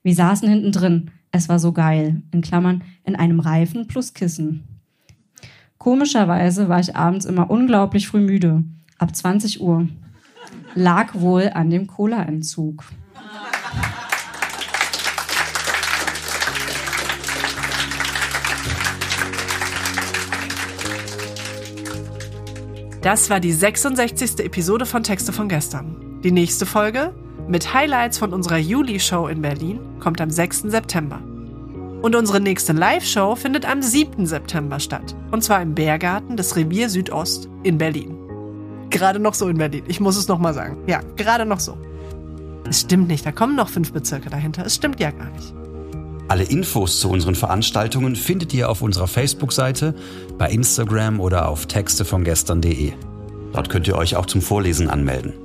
Wir 0.05 0.15
saßen 0.15 0.47
hinten 0.47 0.71
drin. 0.71 1.11
Es 1.33 1.49
war 1.49 1.59
so 1.59 1.73
geil. 1.73 2.21
In 2.31 2.43
Klammern, 2.43 2.85
in 3.05 3.17
einem 3.17 3.41
Reifen 3.41 3.89
plus 3.89 4.13
Kissen. 4.13 4.65
Komischerweise 5.79 6.69
war 6.69 6.79
ich 6.79 6.95
abends 6.95 7.25
immer 7.25 7.51
unglaublich 7.51 8.07
früh 8.07 8.21
müde. 8.21 8.65
Ab 8.99 9.17
20 9.17 9.63
Uhr. 9.63 9.89
Lag 10.75 11.15
wohl 11.15 11.51
an 11.55 11.71
dem 11.71 11.87
Cola-Entzug. 11.87 12.85
Das 23.01 23.31
war 23.31 23.41
die 23.41 23.53
66. 23.53 24.41
Episode 24.41 24.85
von 24.85 25.03
Texte 25.03 25.33
von 25.33 25.49
gestern. 25.49 26.21
Die 26.23 26.33
nächste 26.33 26.67
Folge 26.67 27.15
mit 27.49 27.75
Highlights 27.75 28.19
von 28.19 28.33
unserer 28.33 28.59
Juli-Show 28.59 29.29
in 29.29 29.43
Berlin 29.43 29.81
kommt 30.01 30.21
am 30.21 30.31
6. 30.31 30.63
September. 30.63 31.21
Und 32.03 32.15
unsere 32.15 32.41
nächste 32.41 32.73
Live-Show 32.73 33.35
findet 33.37 33.67
am 33.67 33.83
7. 33.83 34.27
September 34.27 34.79
statt. 34.79 35.15
Und 35.31 35.43
zwar 35.43 35.63
im 35.63 35.75
Bärgarten 35.75 36.37
des 36.37 36.57
Revier 36.57 36.89
Südost 36.91 37.49
in 37.63 37.79
Berlin. 37.79 38.17
Gerade 38.91 39.19
noch 39.19 39.35
so 39.35 39.49
in 39.49 39.59
Berlin. 39.59 39.85
Ich 39.89 40.01
muss 40.01 40.17
es 40.17 40.29
nochmal 40.29 40.55
sagen. 40.55 40.77
Ja, 40.87 41.01
gerade 41.17 41.47
noch 41.47 41.61
so. 41.61 41.77
Es 42.69 42.81
stimmt 42.83 43.09
nicht, 43.09 43.27
da 43.27 43.33
kommen 43.33 43.57
noch 43.57 43.69
fünf 43.69 43.93
Bezirke 43.93 44.31
dahinter. 44.31 44.65
Es 44.65 44.75
stimmt 44.75 45.01
ja 45.01 45.11
gar 45.11 45.31
nicht. 45.31 45.53
Alle 46.29 46.45
Infos 46.45 47.01
zu 47.01 47.11
unseren 47.11 47.35
Veranstaltungen 47.35 48.17
findet 48.17 48.55
ihr 48.55 48.71
auf 48.71 48.81
unserer 48.81 49.07
Facebook-Seite, 49.07 49.95
bei 50.39 50.49
Instagram 50.51 51.21
oder 51.21 51.49
auf 51.49 51.67
textevongestern.de. 51.67 52.93
Dort 53.53 53.69
könnt 53.69 53.87
ihr 53.87 53.97
euch 53.97 54.17
auch 54.17 54.27
zum 54.27 54.41
Vorlesen 54.41 54.89
anmelden. 54.89 55.44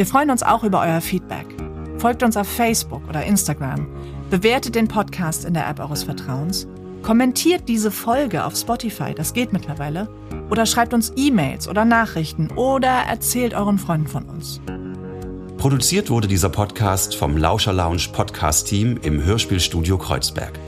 Wir 0.00 0.06
freuen 0.06 0.30
uns 0.30 0.42
auch 0.42 0.64
über 0.64 0.80
euer 0.80 1.02
Feedback. 1.02 1.44
Folgt 1.98 2.22
uns 2.22 2.34
auf 2.38 2.48
Facebook 2.48 3.06
oder 3.06 3.22
Instagram, 3.26 3.86
bewertet 4.30 4.74
den 4.74 4.88
Podcast 4.88 5.44
in 5.44 5.52
der 5.52 5.68
App 5.68 5.78
eures 5.78 6.04
Vertrauens, 6.04 6.66
kommentiert 7.02 7.68
diese 7.68 7.90
Folge 7.90 8.46
auf 8.46 8.56
Spotify, 8.56 9.12
das 9.14 9.34
geht 9.34 9.52
mittlerweile, 9.52 10.08
oder 10.48 10.64
schreibt 10.64 10.94
uns 10.94 11.12
E-Mails 11.16 11.68
oder 11.68 11.84
Nachrichten 11.84 12.50
oder 12.52 12.88
erzählt 13.10 13.52
euren 13.52 13.76
Freunden 13.76 14.06
von 14.06 14.24
uns. 14.24 14.62
Produziert 15.58 16.08
wurde 16.08 16.28
dieser 16.28 16.48
Podcast 16.48 17.14
vom 17.14 17.36
Lauscher 17.36 17.74
Lounge 17.74 18.08
Podcast 18.10 18.68
Team 18.68 18.98
im 19.02 19.22
Hörspielstudio 19.22 19.98
Kreuzberg. 19.98 20.58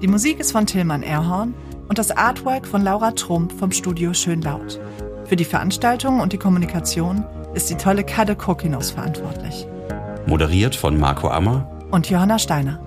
Die 0.00 0.06
Musik 0.06 0.38
ist 0.38 0.52
von 0.52 0.64
Tillmann 0.64 1.02
Erhorn 1.02 1.54
und 1.88 1.98
das 1.98 2.12
Artwork 2.12 2.68
von 2.68 2.82
Laura 2.82 3.10
Trump 3.10 3.50
vom 3.50 3.72
Studio 3.72 4.14
Schönlaut. 4.14 4.78
Für 5.24 5.34
die 5.34 5.44
Veranstaltung 5.44 6.20
und 6.20 6.32
die 6.32 6.38
Kommunikation 6.38 7.24
ist 7.56 7.70
die 7.70 7.76
tolle 7.76 8.04
Kade 8.04 8.36
Kokinos 8.36 8.90
verantwortlich. 8.90 9.66
Moderiert 10.26 10.76
von 10.76 10.98
Marco 10.98 11.28
Ammer 11.28 11.66
und 11.90 12.10
Johanna 12.10 12.38
Steiner. 12.38 12.78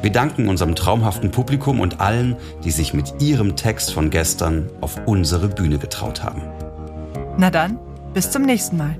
Wir 0.00 0.12
danken 0.12 0.48
unserem 0.48 0.76
traumhaften 0.76 1.32
Publikum 1.32 1.80
und 1.80 2.00
allen, 2.00 2.36
die 2.64 2.70
sich 2.70 2.94
mit 2.94 3.20
ihrem 3.20 3.56
Text 3.56 3.92
von 3.92 4.08
gestern 4.10 4.70
auf 4.80 4.96
unsere 5.06 5.48
Bühne 5.48 5.78
getraut 5.78 6.22
haben. 6.22 6.42
Na 7.36 7.50
dann, 7.50 7.78
bis 8.14 8.30
zum 8.30 8.42
nächsten 8.42 8.76
Mal. 8.76 8.96